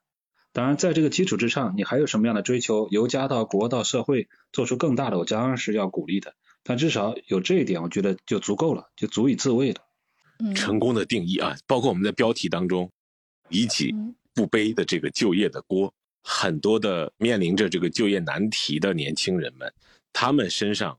[0.52, 2.88] 当然，在这个基础之上，你还有什么样的追求？
[2.90, 6.34] 由家到国到社会，做出更大的，我当然是要鼓励的。
[6.68, 9.80] 但至少有这一点，我觉得就足够了，就足以自慰了。
[10.54, 12.90] 成功的定义啊，包括我们在标题当中，
[13.48, 13.94] 以己
[14.34, 19.72] 不背的这个就业的锅，很多的面临着这个就业难题的年轻人们，
[20.12, 20.98] 他们身上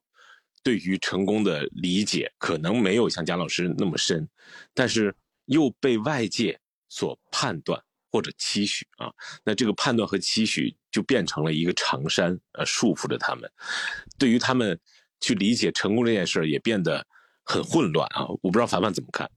[0.64, 4.28] 对于成功的理解可能没有像贾老师那么深，
[4.74, 5.14] 但是
[5.46, 6.60] 又被外界
[6.90, 9.12] 所判断或者期许啊，
[9.44, 13.52] 那这个判断和期许就变成了一个长衫，呃，束缚着他们，
[14.18, 14.80] 对于他们。
[15.20, 17.06] 去理解成功这件事儿也变得
[17.44, 18.28] 很混乱啊！
[18.42, 19.30] 我不知道凡凡怎么看。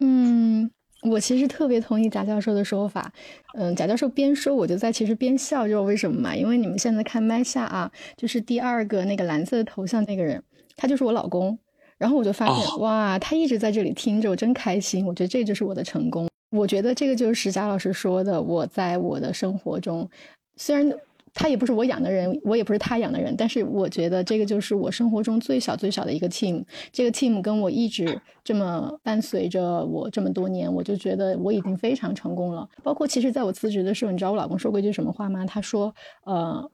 [0.00, 0.70] 嗯，
[1.02, 3.12] 我其实特别同意贾教授的说法。
[3.54, 6.36] 嗯，贾教授边说我就在其实边笑，知道为什么吗？
[6.36, 10.42] 因为你们现在看麦下啊，就是第二个那个蓝色的头像那个人，
[10.76, 11.58] 他就是我老公。
[11.98, 15.06] 然后我就发现，哇，他一直在这里听着，我真开心。
[15.06, 16.28] 我觉得这就是我的成功。
[16.50, 20.08] 我觉得这个就是贾老师说的，我在我的生活中，
[20.56, 20.92] 虽然。
[21.38, 26.64] 他也不是我养的人，我也不是他养的人，但是我觉得这个就是我生活中最小最小的一个 team。
[26.90, 32.66] 这个 team 跟我一直这么伴随着我这么多年，我就觉得我已经非常成功了。
[32.82, 35.44] 包括其实在我辞职的时候，你知道我老公说过一句什么话吗？
[35.44, 36.70] 他说：“呃，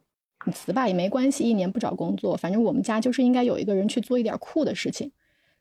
[0.46, 5.10] 你辞吧也没关系，一年不找工作，反正我们家就是应该有一个人去做一点酷的事情。”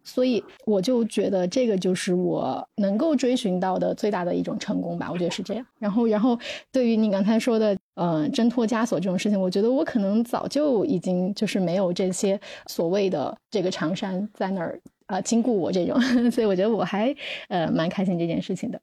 [0.04, 5.66] 所以我就觉得这个就是我能够追寻到的最大的一种成功吧，我觉得是这样。
[5.80, 6.38] 然后，然后
[6.72, 17.16] 对于你刚才说的，呃，挣脱枷锁这种事情，我觉得我可能早就已经就是没有这些所谓的这个长衫在那儿啊禁锢我这种， 所以我觉得我还
[17.49, 18.82] 呃蛮开心这件事情的。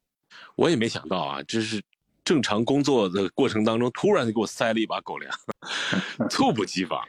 [0.56, 1.82] 我也没想到啊，这是
[2.24, 5.32] 正常工作的过程当中突然就给我塞了一把狗粮，
[6.30, 7.00] 猝不及防，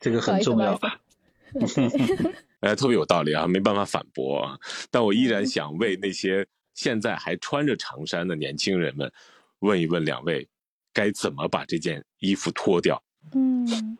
[0.00, 0.78] 这个很重要。
[2.64, 4.42] 哎，特别有道理啊，没办法反驳。
[4.42, 4.58] 啊。
[4.90, 9.12] 但我依然想为那些现在还穿着长衫的年轻人们
[9.58, 10.48] 问一问两位，
[10.92, 13.02] 该怎么把这件衣服脱掉？
[13.34, 13.96] 嗯，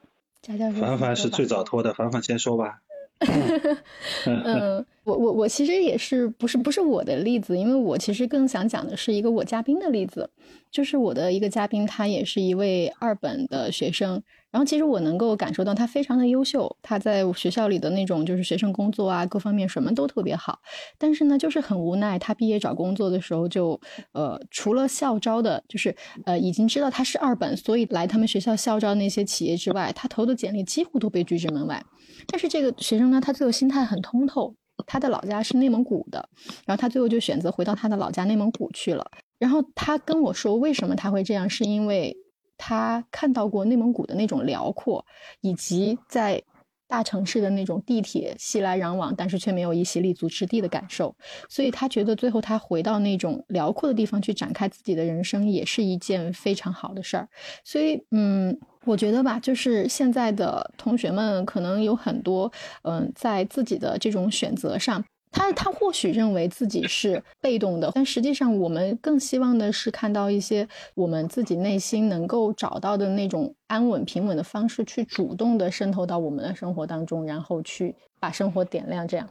[0.79, 2.81] 凡凡是最早脱的，凡凡先说吧。
[4.27, 10.31] 嗯，我我我其实也是不是不是我的例子，因为我其实更想讲的是一个我嘉宾的例子，
[10.71, 14.23] 就是我的一个嘉宾，他也是一位二本的学生。
[14.51, 20.61] 然后其实我能够感受到他非常的优秀，他在学校里的那种就是学生工作啊，各方面什么都特别好。
[20.97, 23.79] 但是呢，就是很无奈，他毕业找工作的时候就，
[24.13, 25.95] 呃，除了校招的，就是
[26.25, 31.85] 呃已经知道他是二本，所以来他们学校校招那些企业之外，他投的简历几乎都被拒之门外。
[32.29, 34.55] 但是这个学生呢，他最后心态很通透，
[34.87, 36.29] 他的老家是内蒙古的，
[36.65, 39.05] 然后他最后就选择回到他的老家内蒙古去了。
[39.39, 42.17] 然后他跟我说，为什么他会这样，是因为。
[42.57, 45.05] 他看到过内蒙古的那种辽阔，
[45.41, 46.41] 以及在
[46.87, 51.15] 大城市的那种地铁熙来攘往，但是却没有一席立足之地的感受。
[51.49, 57.29] 所以他觉得最后他回到那种辽阔的地方去展开自己的人生，也是一件非常好的事儿。
[57.65, 65.05] 所以，嗯，我觉得吧，就是现在的同学们可能有很多，嗯，在自己的这种选择上。
[65.35, 79.09] 他他或许认为自己是被动的，但实际上我们更希望的是看到一些我们自己内心能够找到的那种安稳平稳的方式，去主动的渗透到我们的生活当中，然后去把生活点亮。
[79.09, 79.29] 这样，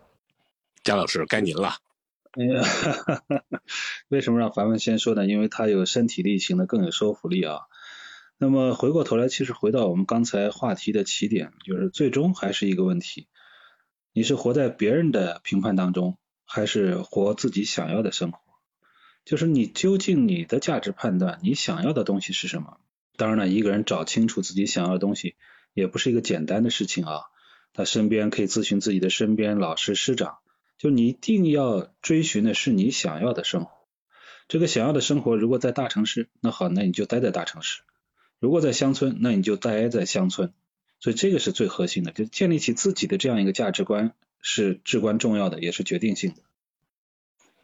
[0.84, 1.78] 贾老师该您了。
[2.34, 2.64] 哎呀，
[4.10, 5.26] 为什么让凡凡先说呢？
[5.26, 7.62] 因为他有身体力行的更有说服力啊。
[8.38, 13.28] 那么回过头来，其实回到我们刚才话题的起点，就是最终还是一个问题。
[14.14, 18.38] 你是活在别人的评判当中，还是活自己想要的生活？
[19.26, 22.78] 就是你究竟你的价值判断，你想要的东西是什么？
[23.18, 25.36] 当然了，一个人找清楚自己想要的东西，
[25.74, 27.22] 也不是一个简单的事情啊。
[27.74, 30.38] 他身边可以咨询自己的身边老师师长，
[30.78, 33.72] 就你一定要追寻的是你想要的生活。
[34.48, 37.82] 这个想要的生活，如果在大城市，那好，那你就待在大城市；
[38.40, 40.54] 如果在乡村，那你就待在乡村。
[41.04, 46.38] 所以这个是最核心的，就建立起自己的这样一个价值观是至关重要的，也是决定性的。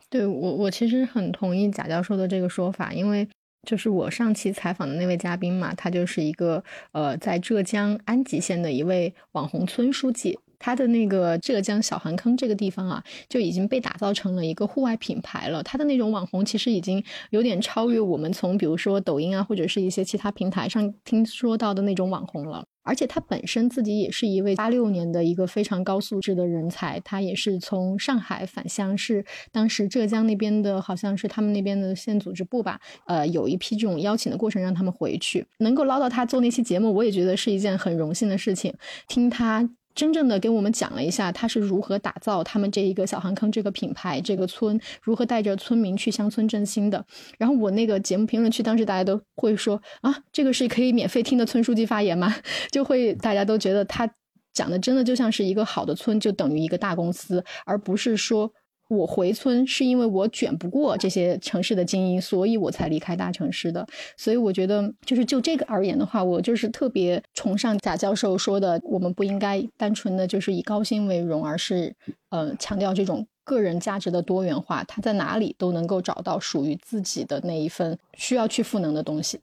[0.10, 3.26] 对我，我其实很同意贾教授的这个说法，因为
[3.66, 6.62] 就是我上期采访的那位嘉宾嘛，他就是一个
[6.92, 10.38] 呃，在浙江安吉县的一位网红村书记。
[10.62, 15.64] 它的那个浙江小韩坑这个地方啊，就已经被打造成了一个户外品牌了。
[15.64, 22.66] 它的那种网红其实已经有点超越我们从比如说抖音啊，或者是一些其他平台上听说到的那种网红了。
[22.90, 38.74] 而且他本身自己也是一位八六年的一个非常高素质的人才，他也是从上海返乡，是当时浙江那边的，好像是他们那边的县组织部吧，呃，有一批这种邀请的过程让他们回去，能够捞到他做那期节目，我也觉得是一件很荣幸的事情。
[39.08, 39.70] 听他。
[39.96, 47.06] 真正的给我们讲了一下他是如何打造他们这一个小韩坑这个品牌，这个村如何带着村民去乡村振兴的。
[47.38, 52.34] 然后我那个节目评论区当时大家都会说啊，这个是可以免费听的村书记发言吗？
[52.72, 54.10] 就会大家都觉得他
[54.54, 58.52] 讲的真的就像是一个好的村就等于一个大公司，而不是说。
[58.90, 63.88] 我回村是因为我卷不过这些城市的精英，所以我才离开大城市的。
[64.18, 71.96] 所以我觉得，就是就这个而言的话，我就是特别崇尚贾教授说的，我们不应该单纯的就是以高薪为荣，而是
[72.30, 79.40] 呃强调这种个人价值的多元化，他在哪里都能够找到属于自己的那一份需要去赋能的东西。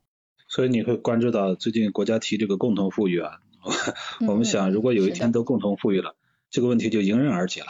[0.48, 3.38] 所以你会关注到最近国家提这个共同富裕啊，
[4.26, 6.16] 我们想如果有一天都共同富裕了，
[6.50, 7.68] 这个问题就迎刃而解了。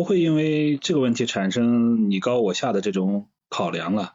[0.00, 4.14] 不会因为这个问题产生你高我下的这种考量了。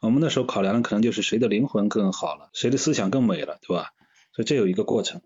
[0.00, 3.90] 我们那时候考量的可能就是谁的灵魂更好了，谁的思想更美了，对吧？
[4.34, 5.20] 所以这有一个过程。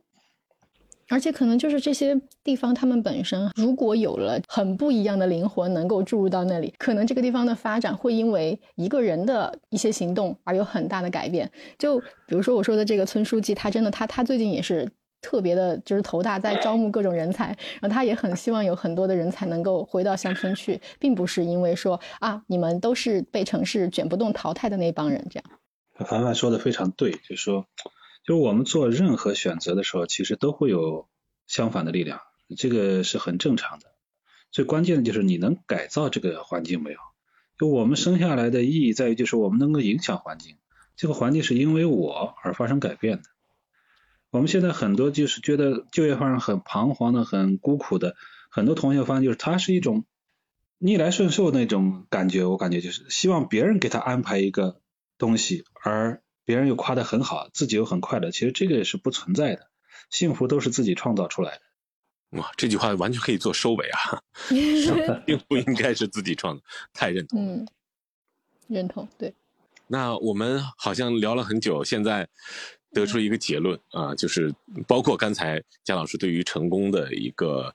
[1.08, 11.48] 而且可能就是这些地方，他们本身如果有了很不一样的灵魂能够注入到那里，可能这个地方的发展会因为一个人的一些行动而有很大的改变。
[11.78, 14.90] 就比如说我说的这个村书记，他真的他他最近也是。
[15.20, 17.46] 特别的，就是头大，在招募各种人才，
[17.80, 25.44] 然后他也很希望有很多的人才能够回到乡村去，并不是因为说啊，你们都是被城市卷不动淘汰的那帮人这样。
[26.06, 27.66] 凡凡说的非常对，就是说，
[28.24, 31.06] 就我们做任何选择的时候，其实都会有
[31.46, 32.20] 相反的力量，
[32.56, 33.86] 这个是很正常的。
[34.50, 36.98] 最关键的就是你能改造这个环境没有？
[37.58, 40.56] 就我们生下来的意义在于，就是我们能够影响环境，
[40.96, 43.24] 这个环境是因为我而发生改变的。
[44.30, 48.14] 我们现在很多就是觉得就业方很彷徨的、很孤苦的，
[48.48, 50.04] 很多同学发现就是他是一种
[50.78, 52.44] 逆来顺受那种感觉。
[52.44, 54.80] 我感觉就是希望别人给他安排一个
[55.18, 58.30] 东西，而别人又夸得很好，自己又很快乐。
[58.30, 59.68] 其实这个也是不存在的，
[60.10, 62.38] 幸福都是自己创造出来的。
[62.38, 64.22] 哇，这句话完全可以做收尾啊！
[65.26, 66.62] 并不应该是自己创造，
[66.92, 67.44] 太认同。
[67.44, 67.66] 嗯，
[68.68, 69.08] 认同。
[69.18, 69.34] 对。
[69.88, 72.28] 那我们好像聊了很久，现在。
[72.92, 74.52] 得出一个结论啊，就是
[74.86, 77.74] 包括刚才姜老师对于成功的一个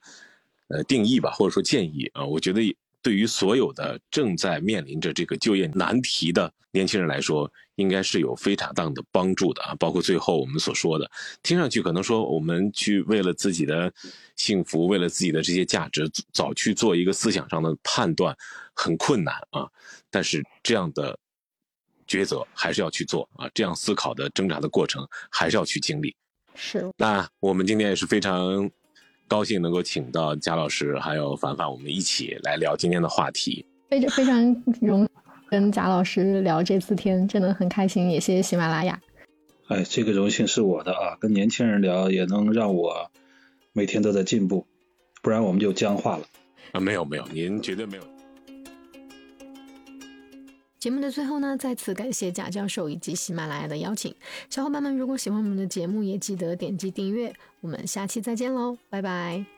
[0.67, 9.75] 呃定义吧，或者说建议啊，我觉得对于所有的正在面临着这个就业难题的年轻人来说，应该是有非常大的帮助的啊。
[9.75, 11.09] 包括最后我们所说的，
[11.41, 13.93] 听上去可能说我们去为了自己的
[14.35, 18.35] 幸福，为了自己的这些价值，早去做一个思想上的判断
[18.73, 19.69] 很困难啊，
[20.09, 21.17] 但是这样的。
[22.07, 26.15] 抉择还是要去做啊，这样思考的挣扎的过程还是要去经历。
[26.55, 26.89] 是。
[26.97, 28.69] 那我们今天也是非常
[29.27, 33.65] 高兴能够请到贾老师还有凡凡，我们一起来聊今天的话题。
[33.89, 35.07] 非常非常荣
[35.49, 38.99] 跟贾老师聊这次天，真的很开心，也谢谢喜马拉雅。
[39.67, 43.11] 哎，这个荣幸是我的啊，跟年轻人聊也能让我
[43.73, 44.65] 每天都在进步，
[45.21, 46.25] 不然我们就僵化了。
[46.71, 48.14] 啊，没有没有，您绝对没有。
[50.85, 54.13] 节目的最后呢，再次感谢贾教授以及喜马拉雅的邀请。
[54.51, 57.33] 小伙伴们，如果喜欢我们的节目，也记得点击订阅。
[57.61, 59.54] 我们下期再见喽，拜拜。